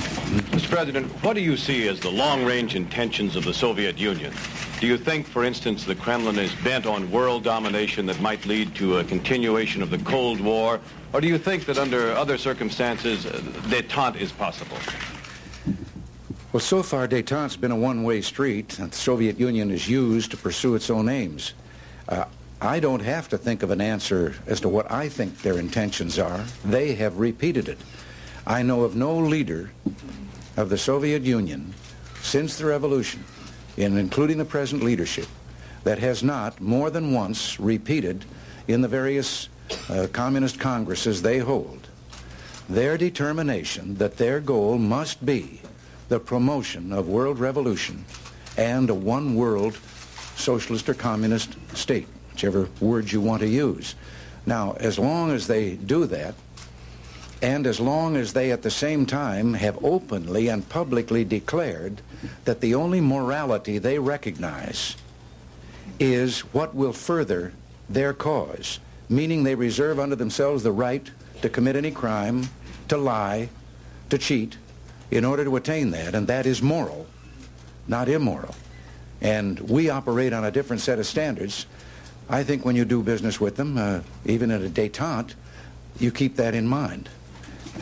Mr. 0.52 0.70
President, 0.70 1.08
what 1.24 1.34
do 1.34 1.42
you 1.42 1.56
see 1.56 1.88
as 1.88 2.00
the 2.00 2.10
long-range 2.10 2.76
intentions 2.76 3.36
of 3.36 3.46
the 3.46 3.54
Soviet 3.54 3.98
Union? 3.98 4.34
Do 4.82 4.88
you 4.88 4.98
think, 4.98 5.28
for 5.28 5.46
instance, 5.46 5.86
the 5.86 5.96
Kremlin 5.96 6.40
is 6.40 6.54
bent 6.56 6.86
on 6.86 7.10
world 7.12 7.44
domination 7.44 8.06
that 8.08 8.20
might 8.20 8.46
lead 8.46 8.76
to 8.76 8.98
a 8.98 9.04
continuation 9.04 9.82
of 9.82 9.90
the 9.90 10.00
Cold 10.00 10.42
War? 10.42 10.80
Or 11.14 11.22
do 11.22 11.28
you 11.28 11.38
think 11.38 11.66
that 11.66 11.78
under 11.78 12.12
other 12.14 12.38
circumstances, 12.38 13.26
uh, 13.26 13.40
detente 13.70 14.18
is 14.18 14.32
possible? 14.32 14.78
Well, 16.52 16.60
so 16.60 16.84
far, 16.84 17.08
détente's 17.08 17.56
been 17.56 17.72
a 17.72 17.78
one-way 17.78 18.20
street 18.20 18.68
that 18.72 18.92
the 18.92 18.98
Soviet 18.98 19.40
Union 19.40 19.70
has 19.70 19.88
used 19.88 20.32
to 20.32 20.38
pursue 20.38 20.76
its 20.76 20.90
own 20.90 21.08
aims. 21.08 21.54
Uh, 22.10 22.26
I 22.60 22.82
don't 22.82 23.00
have 23.00 23.30
to 23.30 23.38
think 23.38 23.64
of 23.64 23.72
an 23.72 23.80
answer 23.80 24.36
as 24.48 24.60
to 24.60 24.68
what 24.68 24.92
I 24.92 25.08
think 25.08 25.42
their 25.42 25.58
intentions 25.58 26.20
are. 26.20 26.44
They 26.66 26.94
have 26.96 27.20
repeated 27.20 27.70
it. 27.70 27.78
I 28.46 28.64
know 28.64 28.84
of 28.84 28.98
no 28.98 29.18
leader 29.18 29.72
of 30.58 30.68
the 30.68 30.78
Soviet 30.78 31.22
Union 31.22 31.74
since 32.22 32.58
the 32.58 32.66
revolution, 32.66 33.24
in 33.78 33.98
including 33.98 34.38
the 34.38 34.44
present 34.44 34.84
leadership, 34.84 35.28
that 35.86 36.00
has 36.00 36.22
not 36.22 36.60
more 36.60 36.90
than 36.90 37.14
once 37.14 37.62
repeated 37.62 38.26
in 38.68 38.82
the 38.82 38.90
various 38.90 39.48
uh, 39.90 40.08
communist 40.12 40.60
congresses 40.60 41.22
they 41.22 41.38
hold 41.38 41.88
their 42.68 42.98
determination 42.98 43.96
that 43.96 44.18
their 44.18 44.42
goal 44.42 44.78
must 44.78 45.26
be 45.26 45.61
the 46.12 46.20
promotion 46.20 46.92
of 46.92 47.08
world 47.08 47.40
revolution 47.40 48.04
and 48.58 48.90
a 48.90 48.94
one 48.94 49.34
world 49.34 49.80
socialist 50.36 50.90
or 50.90 50.94
communist 50.94 51.56
state, 51.74 52.06
whichever 52.34 52.68
word 52.82 53.10
you 53.10 53.22
want 53.22 53.40
to 53.42 53.48
use. 53.48 53.96
Now, 54.46 54.74
as 54.82 55.00
long 55.00 55.32
as 55.32 55.48
they 55.48 55.78
do 55.78 56.06
that, 56.08 56.36
and 57.42 57.66
as 57.66 57.80
long 57.80 58.18
as 58.18 58.34
they 58.34 58.52
at 58.52 58.62
the 58.62 58.70
same 58.70 59.06
time 59.06 59.54
have 59.54 59.82
openly 59.86 60.50
and 60.50 60.68
publicly 60.68 61.24
declared 61.24 62.02
that 62.44 62.60
the 62.60 62.76
only 62.76 63.00
morality 63.00 63.78
they 63.78 63.98
recognize 63.98 64.98
is 65.98 66.42
what 66.54 66.76
will 66.76 66.92
further 66.92 67.54
their 67.88 68.12
cause, 68.12 68.82
meaning 69.08 69.46
they 69.46 69.56
reserve 69.56 69.98
unto 69.98 70.16
themselves 70.16 70.62
the 70.62 70.74
right 70.74 71.10
to 71.42 71.48
commit 71.48 71.78
any 71.78 71.90
crime, 71.90 72.50
to 72.90 72.98
lie, 72.98 73.48
to 74.10 74.18
cheat, 74.18 74.58
in 75.12 75.26
order 75.26 75.44
to 75.44 75.56
attain 75.58 75.92
that, 75.92 76.16
and 76.16 76.28
that 76.28 76.46
is 76.46 76.62
moral, 76.62 77.06
not 77.88 78.08
immoral. 78.08 78.56
And 79.22 79.60
we 79.60 79.90
operate 79.90 80.34
on 80.34 80.46
a 80.46 80.52
different 80.52 80.82
set 80.82 80.98
of 80.98 81.06
standards. 81.06 81.68
I 82.30 82.44
think 82.44 82.66
when 82.66 82.76
you 82.76 82.86
do 82.86 83.04
business 83.04 83.40
with 83.40 83.58
them, 83.58 83.78
uh, 83.78 84.00
even 84.26 84.50
at 84.50 84.62
a 84.62 84.70
detente, 84.70 85.36
you 86.00 86.12
keep 86.12 86.38
that 86.38 86.56
in 86.56 86.66
mind. 86.66 87.10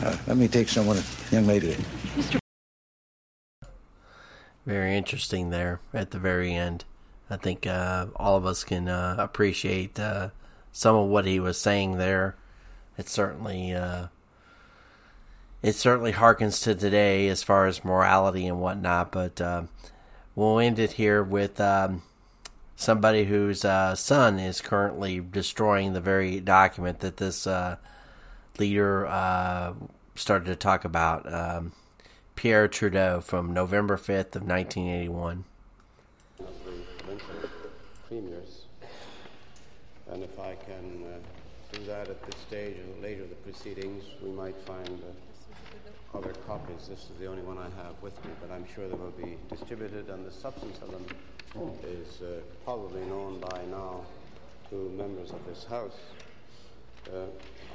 Uh, 0.02 0.16
let 0.26 0.36
me 0.36 0.48
take 0.48 0.68
someone, 0.68 0.98
young 1.30 1.46
lady. 1.46 1.76
Very 4.66 4.96
interesting 4.96 5.50
there 5.50 5.80
at 5.94 6.10
the 6.10 6.18
very 6.18 6.52
end. 6.52 6.84
I 7.30 7.36
think 7.36 7.66
uh, 7.66 8.06
all 8.16 8.36
of 8.36 8.44
us 8.44 8.64
can 8.64 8.88
uh, 8.88 9.16
appreciate 9.18 9.98
uh, 9.98 10.30
some 10.72 10.96
of 10.96 11.08
what 11.08 11.24
he 11.24 11.38
was 11.38 11.58
saying 11.58 11.96
there. 11.96 12.36
It's 12.98 13.12
certainly 13.12 13.72
uh, 13.72 14.08
it 15.62 15.74
certainly 15.74 16.12
harkens 16.12 16.62
to 16.64 16.74
today 16.74 17.28
as 17.28 17.42
far 17.42 17.66
as 17.66 17.84
morality 17.84 18.46
and 18.46 18.60
whatnot. 18.60 19.12
But 19.12 19.40
uh, 19.40 19.64
we'll 20.34 20.58
end 20.58 20.78
it 20.78 20.92
here 20.92 21.22
with 21.22 21.60
um, 21.60 22.02
somebody 22.76 23.24
whose 23.24 23.64
uh, 23.64 23.94
son 23.94 24.38
is 24.38 24.60
currently 24.60 25.20
destroying 25.20 25.92
the 25.92 26.00
very 26.00 26.40
document 26.40 27.00
that 27.00 27.18
this 27.18 27.46
uh, 27.46 27.76
leader 28.58 29.06
uh, 29.06 29.74
started 30.14 30.46
to 30.46 30.56
talk 30.56 30.84
about. 30.84 31.30
Um, 31.32 31.72
Pierre 32.36 32.68
Trudeau 32.68 33.20
from 33.20 33.52
November 33.52 33.98
5th 33.98 34.34
of 34.34 34.48
1981. 34.48 35.44
The 36.38 36.46
premiers, 38.08 38.64
and 40.10 40.22
if 40.22 40.38
I 40.40 40.54
can 40.54 41.04
uh, 41.04 41.76
do 41.76 41.84
that 41.84 42.08
at 42.08 42.22
this 42.22 42.40
stage 42.40 42.76
or 42.78 43.02
later 43.02 43.26
the 43.26 43.34
proceedings, 43.34 44.04
we 44.22 44.30
might 44.30 44.56
find 44.64 44.88
uh, 44.88 45.29
other 46.14 46.32
copies. 46.46 46.88
This 46.88 47.08
is 47.10 47.18
the 47.20 47.26
only 47.26 47.42
one 47.42 47.56
I 47.58 47.68
have 47.82 47.94
with 48.02 48.16
me, 48.24 48.32
but 48.40 48.50
I'm 48.52 48.66
sure 48.74 48.88
they 48.88 48.94
will 48.96 49.12
be 49.12 49.36
distributed, 49.48 50.08
and 50.08 50.26
the 50.26 50.32
substance 50.32 50.78
of 50.82 50.90
them 50.90 51.06
is 51.84 52.20
uh, 52.22 52.40
probably 52.64 53.04
known 53.04 53.38
by 53.38 53.64
now 53.70 54.04
to 54.70 54.90
members 54.96 55.30
of 55.30 55.44
this 55.46 55.64
House. 55.64 55.98
Uh, 57.08 57.26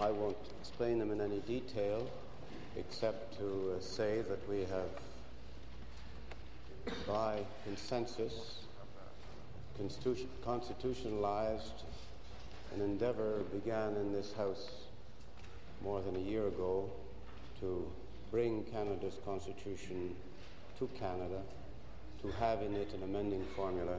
I 0.01 0.11
won't 0.11 0.37
explain 0.59 0.99
them 0.99 1.11
in 1.11 1.21
any 1.21 1.39
detail, 1.39 2.09
except 2.75 3.37
to 3.39 3.75
uh, 3.77 3.81
say 3.81 4.21
that 4.27 4.49
we 4.49 4.61
have, 4.61 4.89
by 7.07 7.39
consensus, 7.63 8.59
constitu- 9.79 10.27
constitutionalized 10.43 11.83
an 12.73 12.81
endeavor 12.81 13.39
began 13.53 13.95
in 13.95 14.11
this 14.11 14.33
House 14.33 14.69
more 15.81 16.01
than 16.01 16.17
a 16.17 16.19
year 16.19 16.47
ago 16.47 16.89
bring 18.35 18.65
Canada's 18.65 19.17
constitution 19.23 20.13
to 20.77 20.89
Canada, 20.99 21.41
to 22.21 22.29
have 22.33 22.61
in 22.61 22.75
it 22.75 22.93
an 22.93 23.01
amending 23.03 23.45
formula, 23.55 23.95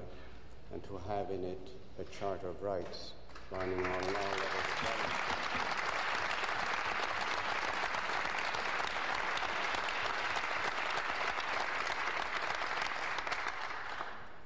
and 0.75 0.83
to 0.85 1.01
have 1.09 1.31
in 1.31 1.43
it 1.43 1.71
a 1.99 2.05
Charter 2.05 2.49
of 2.49 2.63
Rights 2.63 3.13
binding 3.51 3.79
on 3.79 3.87
all 3.87 4.03
levels 4.03 4.13
of 4.13 4.77
government. 4.85 5.15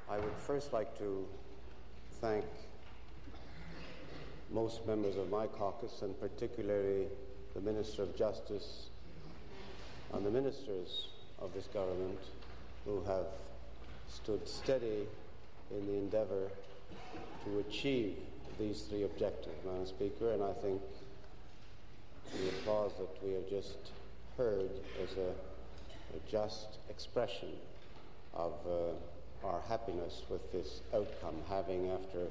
I 0.08 0.18
would 0.20 0.36
first 0.46 0.72
like 0.72 0.96
to 0.98 1.26
thank 2.20 2.44
most 4.52 4.86
members 4.86 5.16
of 5.16 5.28
my 5.30 5.48
caucus, 5.48 6.02
and 6.02 6.14
particularly 6.20 7.08
the 7.54 7.60
Minister 7.60 8.04
of 8.04 8.14
Justice 8.14 8.90
and 10.12 10.24
the 10.24 10.30
ministers 10.30 11.08
of 11.38 11.52
this 11.54 11.66
government 11.66 12.18
who 12.84 13.02
have 13.04 13.26
stood 14.08 14.46
steady 14.48 15.06
in 15.70 15.86
the 15.86 15.94
endeavour 15.94 16.48
to 17.44 17.58
achieve 17.60 18.16
these 18.58 18.82
three 18.82 19.04
objectives, 19.04 19.56
Madam 19.64 19.86
Speaker, 19.86 20.32
and 20.32 20.42
I 20.42 20.52
think 20.54 20.80
the 22.32 22.48
applause 22.48 22.92
that 22.98 23.24
we 23.24 23.32
have 23.34 23.48
just 23.48 23.92
heard 24.36 24.70
is 25.02 25.16
a, 25.16 25.30
a 26.16 26.30
just 26.30 26.78
expression 26.88 27.48
of 28.34 28.52
uh, 28.66 29.46
our 29.46 29.60
happiness 29.68 30.22
with 30.28 30.52
this 30.52 30.80
outcome, 30.94 31.36
having, 31.48 31.88
after 31.90 32.26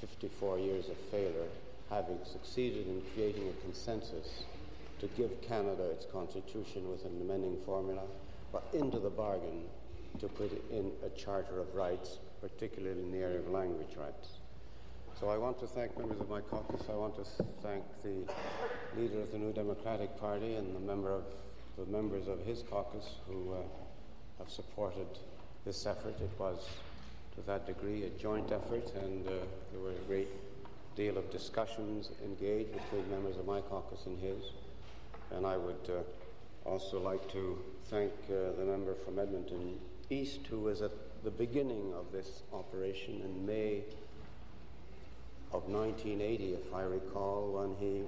54 0.00 0.58
years 0.58 0.88
of 0.88 0.96
failure, 1.10 1.48
having 1.90 2.18
succeeded 2.24 2.86
in 2.86 3.02
creating 3.14 3.48
a 3.48 3.64
consensus 3.64 4.44
to 5.02 5.08
give 5.16 5.42
Canada 5.42 5.82
its 5.90 6.06
constitution 6.06 6.88
with 6.88 7.04
an 7.04 7.20
amending 7.20 7.56
formula, 7.66 8.02
but 8.52 8.62
into 8.72 9.00
the 9.00 9.10
bargain 9.10 9.64
to 10.20 10.28
put 10.28 10.52
in 10.70 10.92
a 11.04 11.10
Charter 11.18 11.58
of 11.58 11.74
Rights, 11.74 12.18
particularly 12.40 13.00
in 13.02 13.10
the 13.10 13.18
area 13.18 13.40
of 13.40 13.48
language 13.48 13.96
rights. 13.98 14.28
So 15.18 15.28
I 15.28 15.36
want 15.38 15.58
to 15.58 15.66
thank 15.66 15.98
members 15.98 16.20
of 16.20 16.28
my 16.28 16.40
caucus. 16.40 16.82
I 16.88 16.94
want 16.94 17.16
to 17.16 17.24
thank 17.62 17.82
the 18.04 18.32
leader 18.96 19.20
of 19.20 19.32
the 19.32 19.38
New 19.38 19.52
Democratic 19.52 20.16
Party 20.20 20.54
and 20.54 20.72
the 20.72 20.80
member 20.80 21.10
of 21.10 21.24
the 21.76 21.86
members 21.86 22.28
of 22.28 22.38
his 22.46 22.62
caucus 22.62 23.16
who 23.26 23.54
uh, 23.54 23.56
have 24.38 24.50
supported 24.50 25.08
this 25.64 25.84
effort. 25.84 26.14
It 26.20 26.30
was, 26.38 26.68
to 27.34 27.42
that 27.48 27.66
degree, 27.66 28.04
a 28.04 28.10
joint 28.10 28.52
effort, 28.52 28.92
and 28.94 29.26
uh, 29.26 29.30
there 29.72 29.80
were 29.80 29.90
a 29.90 30.06
great 30.06 30.28
deal 30.94 31.18
of 31.18 31.28
discussions 31.32 32.10
engaged 32.24 32.72
between 32.72 33.10
members 33.10 33.36
of 33.36 33.46
my 33.46 33.60
caucus 33.62 34.06
and 34.06 34.16
his. 34.20 34.44
And 35.34 35.46
I 35.46 35.56
would 35.56 35.88
uh, 35.88 36.68
also 36.68 37.00
like 37.00 37.30
to 37.32 37.58
thank 37.86 38.12
uh, 38.28 38.56
the 38.58 38.64
member 38.64 38.94
from 38.94 39.18
Edmonton 39.18 39.78
East, 40.10 40.40
who 40.48 40.60
was 40.60 40.82
at 40.82 40.92
the 41.24 41.30
beginning 41.30 41.92
of 41.94 42.12
this 42.12 42.42
operation 42.52 43.20
in 43.24 43.46
May 43.46 43.82
of 45.52 45.68
1980, 45.68 46.54
if 46.54 46.74
I 46.74 46.82
recall, 46.82 47.52
when 47.52 47.76
he 47.78 48.02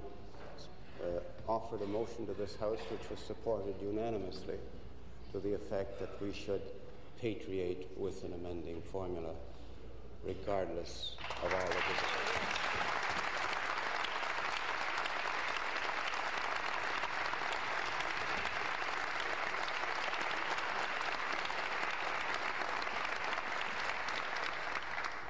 uh, 1.03 1.19
offered 1.47 1.81
a 1.81 1.87
motion 1.87 2.25
to 2.25 2.33
this 2.33 2.55
House 2.55 2.79
which 2.89 3.09
was 3.09 3.19
supported 3.19 3.75
unanimously 3.81 4.57
to 5.31 5.39
the 5.39 5.53
effect 5.53 5.99
that 5.99 6.09
we 6.21 6.33
should 6.33 6.61
patriate 7.21 7.87
with 7.97 8.23
an 8.23 8.33
amending 8.33 8.81
formula, 8.91 9.33
regardless 10.25 11.15
of 11.43 11.53
all 11.53 11.61
of 11.61 11.69
this. 11.69 12.55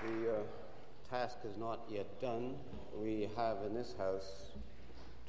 The 0.05 0.31
uh, 0.31 1.14
task 1.25 1.37
is 1.43 1.57
not 1.57 1.79
yet 1.89 2.21
done. 2.21 2.53
We 2.95 3.27
have 3.35 3.57
in 3.65 3.73
this 3.73 3.95
House 3.97 4.51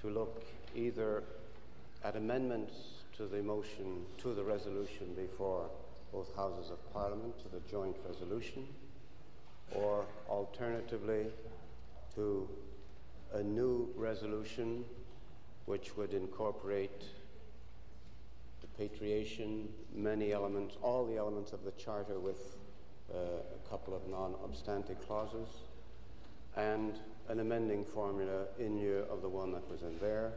to 0.03 0.11
look 0.11 0.43
either 0.75 1.23
at 2.05 2.17
amendments 2.17 2.75
to 3.17 3.27
the 3.27 3.43
motion, 3.43 4.05
to 4.19 4.35
the 4.35 4.45
resolution 4.45 5.15
before 5.17 5.71
both 6.13 6.37
Houses 6.37 6.71
of 6.71 6.93
Parliament, 6.93 7.39
to 7.39 7.49
the 7.49 7.61
joint 7.71 7.97
resolution, 8.07 8.67
or 9.75 10.05
alternatively 10.29 11.29
to 12.15 12.47
a 13.33 13.43
new 13.43 13.89
resolution 13.97 14.85
which 15.65 15.97
would 15.97 16.13
incorporate 16.13 17.05
repatriation, 18.61 19.67
many 19.95 20.33
elements, 20.33 20.77
all 20.83 21.07
the 21.07 21.17
elements 21.17 21.55
of 21.55 21.65
the 21.65 21.73
Charter 21.73 22.19
with 22.19 22.59
uh, 23.15 23.17
a 23.17 23.69
couple 23.71 23.97
of 23.97 24.07
non 24.09 24.35
obstante 24.45 24.95
clauses, 25.07 25.49
and 26.57 26.95
an 27.29 27.41
amending 27.41 27.85
formula 27.85 28.45
in 28.59 28.79
lieu 28.79 29.05
of 29.11 29.21
the 29.21 29.29
one 29.29 29.53
that 29.53 29.69
was 29.71 29.83
in 29.83 29.99
there. 30.01 30.33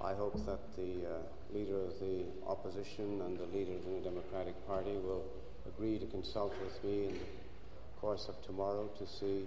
I 0.00 0.14
hope 0.14 0.34
that 0.46 0.76
the 0.76 1.06
uh, 1.06 1.54
leader 1.54 1.80
of 1.80 1.98
the 2.00 2.24
opposition 2.46 3.20
and 3.22 3.38
the 3.38 3.46
leader 3.56 3.72
of 3.72 3.84
the 3.84 3.90
New 3.90 4.02
Democratic 4.02 4.66
Party 4.66 4.92
will 4.92 5.24
agree 5.66 5.98
to 5.98 6.06
consult 6.06 6.54
with 6.60 6.82
me 6.84 7.06
in 7.06 7.14
the 7.14 8.00
course 8.00 8.28
of 8.28 8.40
tomorrow 8.44 8.88
to 8.98 9.06
see 9.06 9.46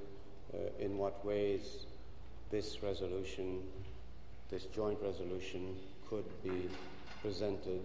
uh, 0.54 0.58
in 0.80 0.98
what 0.98 1.26
ways 1.26 1.86
this 2.52 2.82
resolution, 2.82 3.62
this 4.50 4.66
joint 4.66 4.98
resolution, 5.02 5.76
could 6.10 6.26
be 6.44 6.70
presented 7.22 7.82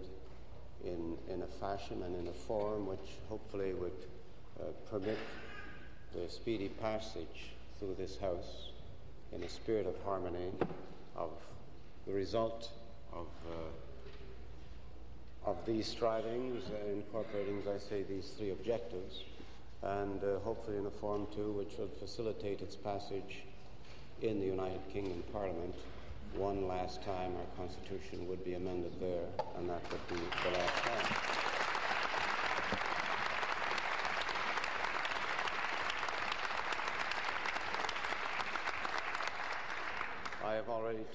in, 0.85 1.17
in 1.29 1.41
a 1.41 1.47
fashion 1.59 2.01
and 2.03 2.15
in 2.15 2.27
a 2.27 2.33
form 2.47 2.87
which 2.87 3.17
hopefully 3.29 3.73
would 3.73 3.91
uh, 4.59 4.63
permit 4.89 5.17
the 6.13 6.29
speedy 6.29 6.69
passage 6.69 7.51
through 7.81 7.95
this 7.97 8.17
House 8.19 8.69
in 9.35 9.41
a 9.41 9.49
spirit 9.49 9.87
of 9.87 9.95
harmony 10.05 10.51
of 11.15 11.31
the 12.05 12.13
result 12.13 12.69
of, 13.11 13.25
uh, 13.49 15.49
of 15.49 15.57
these 15.65 15.87
strivings, 15.87 16.63
uh, 16.69 16.91
incorporating, 16.91 17.59
as 17.59 17.67
I 17.67 17.79
say, 17.79 18.03
these 18.03 18.33
three 18.37 18.51
objectives, 18.51 19.23
and 19.81 20.23
uh, 20.23 20.37
hopefully 20.43 20.77
in 20.77 20.85
a 20.85 20.91
form 20.91 21.25
too 21.33 21.53
which 21.53 21.75
would 21.79 21.89
facilitate 21.99 22.61
its 22.61 22.75
passage 22.75 23.39
in 24.21 24.39
the 24.39 24.45
United 24.45 24.87
Kingdom 24.93 25.23
Parliament. 25.33 25.73
One 26.35 26.67
last 26.67 27.01
time 27.01 27.33
our 27.35 27.65
Constitution 27.65 28.27
would 28.27 28.45
be 28.45 28.53
amended 28.53 28.93
there, 28.99 29.25
and 29.57 29.67
that 29.67 29.81
would 29.91 30.07
be 30.07 30.21
the 30.43 30.51
last 30.55 30.83
time. 30.83 31.31
I 40.51 40.55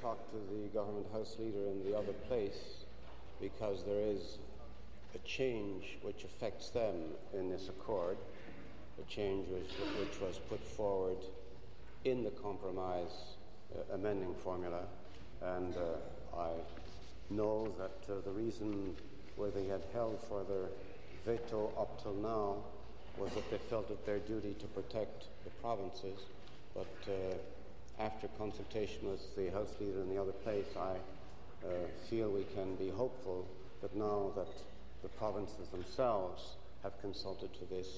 talked 0.06 0.30
to 0.30 0.38
the 0.54 0.68
government 0.68 1.04
house 1.12 1.34
leader 1.40 1.66
in 1.66 1.82
the 1.84 1.98
other 1.98 2.12
place 2.28 2.84
because 3.40 3.82
there 3.84 4.02
is 4.02 4.38
a 5.16 5.18
change 5.26 5.98
which 6.02 6.22
affects 6.22 6.70
them 6.70 6.94
in 7.34 7.50
this 7.50 7.68
accord, 7.68 8.16
a 9.02 9.12
change 9.12 9.48
which, 9.48 9.72
which 9.98 10.20
was 10.20 10.38
put 10.48 10.62
forward 10.62 11.18
in 12.04 12.22
the 12.22 12.30
compromise 12.30 13.34
uh, 13.74 13.94
amending 13.94 14.32
formula, 14.44 14.82
and 15.42 15.74
uh, 15.74 16.38
I 16.38 16.50
know 17.28 17.74
that 17.76 18.12
uh, 18.12 18.20
the 18.24 18.30
reason 18.30 18.94
where 19.34 19.50
they 19.50 19.66
had 19.66 19.82
held 19.92 20.22
for 20.28 20.44
their 20.44 20.68
veto 21.24 21.72
up 21.76 22.00
till 22.00 22.14
now 22.14 22.58
was 23.18 23.32
that 23.34 23.50
they 23.50 23.58
felt 23.58 23.90
it 23.90 24.06
their 24.06 24.20
duty 24.20 24.54
to 24.60 24.66
protect 24.68 25.24
the 25.42 25.50
provinces, 25.60 26.20
but 26.76 26.86
uh, 27.08 27.34
after 27.98 28.28
consultation 28.38 29.10
with 29.10 29.36
the 29.36 29.50
House 29.50 29.74
Leader 29.80 30.00
in 30.00 30.14
the 30.14 30.20
other 30.20 30.32
place, 30.32 30.66
I 30.76 30.96
uh, 31.66 31.68
feel 32.08 32.30
we 32.30 32.44
can 32.54 32.74
be 32.76 32.90
hopeful 32.90 33.46
that 33.82 33.94
now 33.96 34.30
that 34.36 34.48
the 35.02 35.08
provinces 35.08 35.68
themselves 35.68 36.56
have 36.82 37.00
consulted 37.00 37.52
to 37.54 37.64
this, 37.66 37.88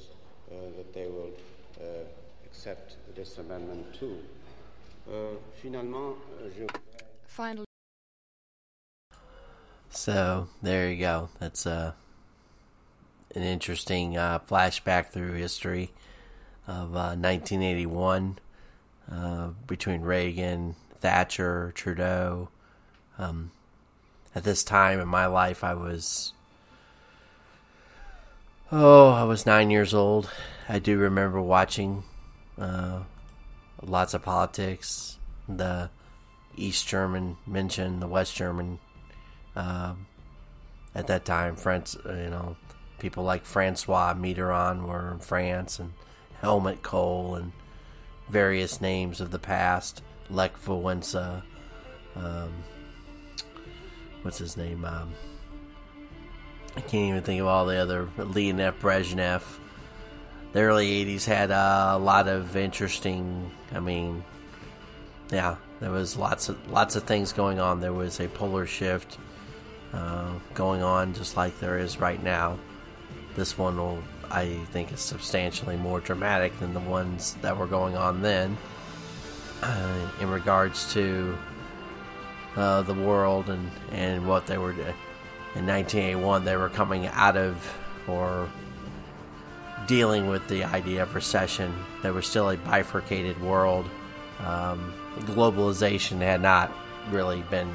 uh, 0.50 0.54
that 0.76 0.94
they 0.94 1.06
will 1.06 1.32
uh, 1.80 2.04
accept 2.44 2.96
this 3.16 3.38
amendment 3.38 3.94
too. 3.98 4.18
Uh, 5.08 5.36
finalement, 5.62 6.16
je... 6.56 6.66
Finally. 7.26 7.64
So 9.90 10.48
there 10.62 10.90
you 10.90 10.98
go. 10.98 11.28
That's 11.38 11.66
uh, 11.66 11.92
an 13.34 13.42
interesting 13.42 14.16
uh, 14.16 14.38
flashback 14.40 15.08
through 15.08 15.32
history 15.32 15.90
of 16.66 16.94
uh, 16.94 17.16
1981 17.16 18.38
uh, 19.10 19.48
between 19.66 20.02
Reagan, 20.02 20.76
Thatcher, 21.00 21.72
Trudeau. 21.74 22.48
Um, 23.18 23.50
at 24.34 24.44
this 24.44 24.62
time 24.62 25.00
in 25.00 25.08
my 25.08 25.26
life, 25.26 25.64
I 25.64 25.74
was 25.74 26.32
oh, 28.70 29.10
I 29.10 29.24
was 29.24 29.46
nine 29.46 29.70
years 29.70 29.94
old. 29.94 30.30
I 30.68 30.78
do 30.78 30.98
remember 30.98 31.40
watching 31.40 32.04
uh, 32.58 33.00
lots 33.82 34.14
of 34.14 34.22
politics. 34.22 35.18
The 35.48 35.90
East 36.56 36.86
German 36.86 37.36
mentioned 37.46 38.02
the 38.02 38.08
West 38.08 38.36
German. 38.36 38.78
Um, 39.56 40.06
at 40.94 41.06
that 41.06 41.24
time, 41.24 41.56
France, 41.56 41.96
uh, 42.06 42.12
you 42.12 42.30
know, 42.30 42.56
people 42.98 43.24
like 43.24 43.44
Francois 43.44 44.14
Mitterrand 44.14 44.86
were 44.86 45.12
in 45.12 45.18
France, 45.18 45.78
and 45.78 45.92
Helmut 46.40 46.82
Kohl, 46.82 47.34
and 47.34 47.52
various 48.28 48.80
names 48.80 49.20
of 49.20 49.30
the 49.30 49.38
past. 49.38 50.02
Lech 50.30 50.54
Walesa, 50.64 51.42
um, 52.16 52.52
what's 54.22 54.38
his 54.38 54.56
name? 54.56 54.84
Um, 54.84 55.12
I 56.76 56.80
can't 56.80 57.08
even 57.08 57.22
think 57.22 57.40
of 57.40 57.46
all 57.46 57.66
the 57.66 57.76
other 57.76 58.08
Leonid 58.18 58.78
Brezhnev. 58.80 59.42
The 60.52 60.60
early 60.60 61.04
'80s 61.04 61.24
had 61.24 61.50
a 61.50 61.98
lot 61.98 62.28
of 62.28 62.56
interesting. 62.56 63.50
I 63.72 63.80
mean, 63.80 64.22
yeah, 65.30 65.56
there 65.80 65.90
was 65.90 66.16
lots 66.16 66.48
of 66.48 66.70
lots 66.70 66.96
of 66.96 67.04
things 67.04 67.32
going 67.32 67.58
on. 67.58 67.80
There 67.80 67.92
was 67.92 68.20
a 68.20 68.28
polar 68.28 68.66
shift 68.66 69.18
uh, 69.92 70.32
going 70.54 70.82
on, 70.82 71.14
just 71.14 71.36
like 71.36 71.58
there 71.60 71.78
is 71.78 71.98
right 72.00 72.22
now. 72.22 72.58
This 73.34 73.56
one 73.56 73.76
will 73.76 74.02
I 74.30 74.54
think 74.72 74.92
is 74.92 75.00
substantially 75.00 75.76
more 75.76 76.00
dramatic 76.00 76.58
than 76.60 76.74
the 76.74 76.80
ones 76.80 77.36
that 77.42 77.56
were 77.56 77.66
going 77.66 77.96
on 77.96 78.22
then. 78.22 78.56
Uh, 79.60 80.08
in 80.20 80.30
regards 80.30 80.92
to 80.92 81.36
uh, 82.54 82.82
the 82.82 82.94
world 82.94 83.50
and, 83.50 83.70
and 83.90 84.26
what 84.26 84.46
they 84.46 84.56
were 84.56 84.72
doing. 84.72 84.94
in 85.56 85.66
1981, 85.66 86.44
they 86.44 86.56
were 86.56 86.68
coming 86.68 87.06
out 87.08 87.36
of 87.36 87.76
or 88.06 88.48
dealing 89.88 90.28
with 90.28 90.46
the 90.46 90.62
idea 90.62 91.02
of 91.02 91.12
recession. 91.14 91.74
There 92.02 92.12
was 92.12 92.26
still 92.26 92.50
a 92.50 92.56
bifurcated 92.56 93.40
world. 93.42 93.90
Um, 94.38 94.92
globalization 95.20 96.18
had 96.18 96.40
not 96.40 96.72
really 97.10 97.42
been. 97.50 97.70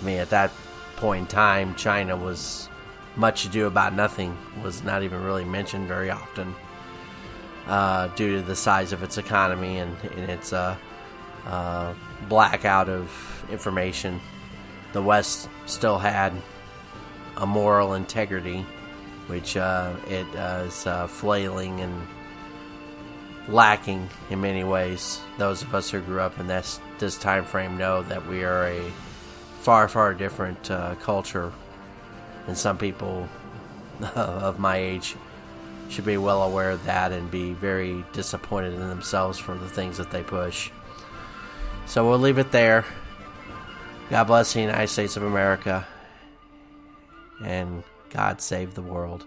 I 0.00 0.04
mean, 0.04 0.18
at 0.18 0.30
that 0.30 0.50
point 0.96 1.22
in 1.22 1.26
time, 1.28 1.74
China 1.76 2.14
was 2.16 2.68
much 3.16 3.44
ado 3.44 3.66
about 3.66 3.94
nothing 3.94 4.36
was 4.62 4.82
not 4.82 5.02
even 5.02 5.22
really 5.22 5.44
mentioned 5.44 5.88
very 5.88 6.10
often 6.10 6.54
uh, 7.66 8.08
due 8.08 8.36
to 8.36 8.42
the 8.42 8.56
size 8.56 8.92
of 8.92 9.02
its 9.02 9.18
economy 9.18 9.78
and, 9.78 9.96
and 10.16 10.30
its 10.30 10.52
uh, 10.52 10.76
uh, 11.46 11.94
blackout 12.28 12.88
of 12.88 13.44
information. 13.50 14.20
The 14.92 15.02
West 15.02 15.48
still 15.66 15.98
had 15.98 16.32
a 17.36 17.46
moral 17.46 17.94
integrity, 17.94 18.66
which 19.26 19.56
uh, 19.56 19.94
it 20.08 20.26
uh, 20.36 20.64
is 20.66 20.86
uh, 20.86 21.06
flailing 21.06 21.80
and 21.80 22.06
lacking 23.48 24.08
in 24.30 24.40
many 24.40 24.64
ways. 24.64 25.20
Those 25.38 25.62
of 25.62 25.74
us 25.74 25.90
who 25.90 26.00
grew 26.00 26.20
up 26.20 26.38
in 26.38 26.46
this 26.46 26.80
this 26.98 27.16
time 27.16 27.44
frame 27.44 27.78
know 27.78 28.02
that 28.02 28.26
we 28.26 28.44
are 28.44 28.66
a 28.66 28.90
far 29.60 29.88
far 29.88 30.12
different 30.14 30.70
culture 31.00 31.52
and 32.46 32.56
some 32.56 32.78
people 32.78 33.28
of 34.14 34.58
my 34.58 34.76
age 34.76 35.16
should 35.88 36.04
be 36.04 36.16
well 36.16 36.42
aware 36.42 36.70
of 36.70 36.84
that 36.84 37.12
and 37.12 37.30
be 37.30 37.52
very 37.52 38.04
disappointed 38.12 38.72
in 38.74 38.88
themselves 38.88 39.38
for 39.38 39.54
the 39.56 39.68
things 39.68 39.96
that 39.98 40.10
they 40.10 40.22
push. 40.22 40.70
So 41.86 42.08
we'll 42.08 42.18
leave 42.18 42.38
it 42.38 42.52
there. 42.52 42.84
God 44.10 44.24
bless 44.24 44.52
the 44.52 44.60
United 44.60 44.88
States 44.88 45.16
of 45.16 45.24
America. 45.24 45.86
And 47.44 47.82
God 48.10 48.40
save 48.40 48.74
the 48.74 48.82
world. 48.82 49.24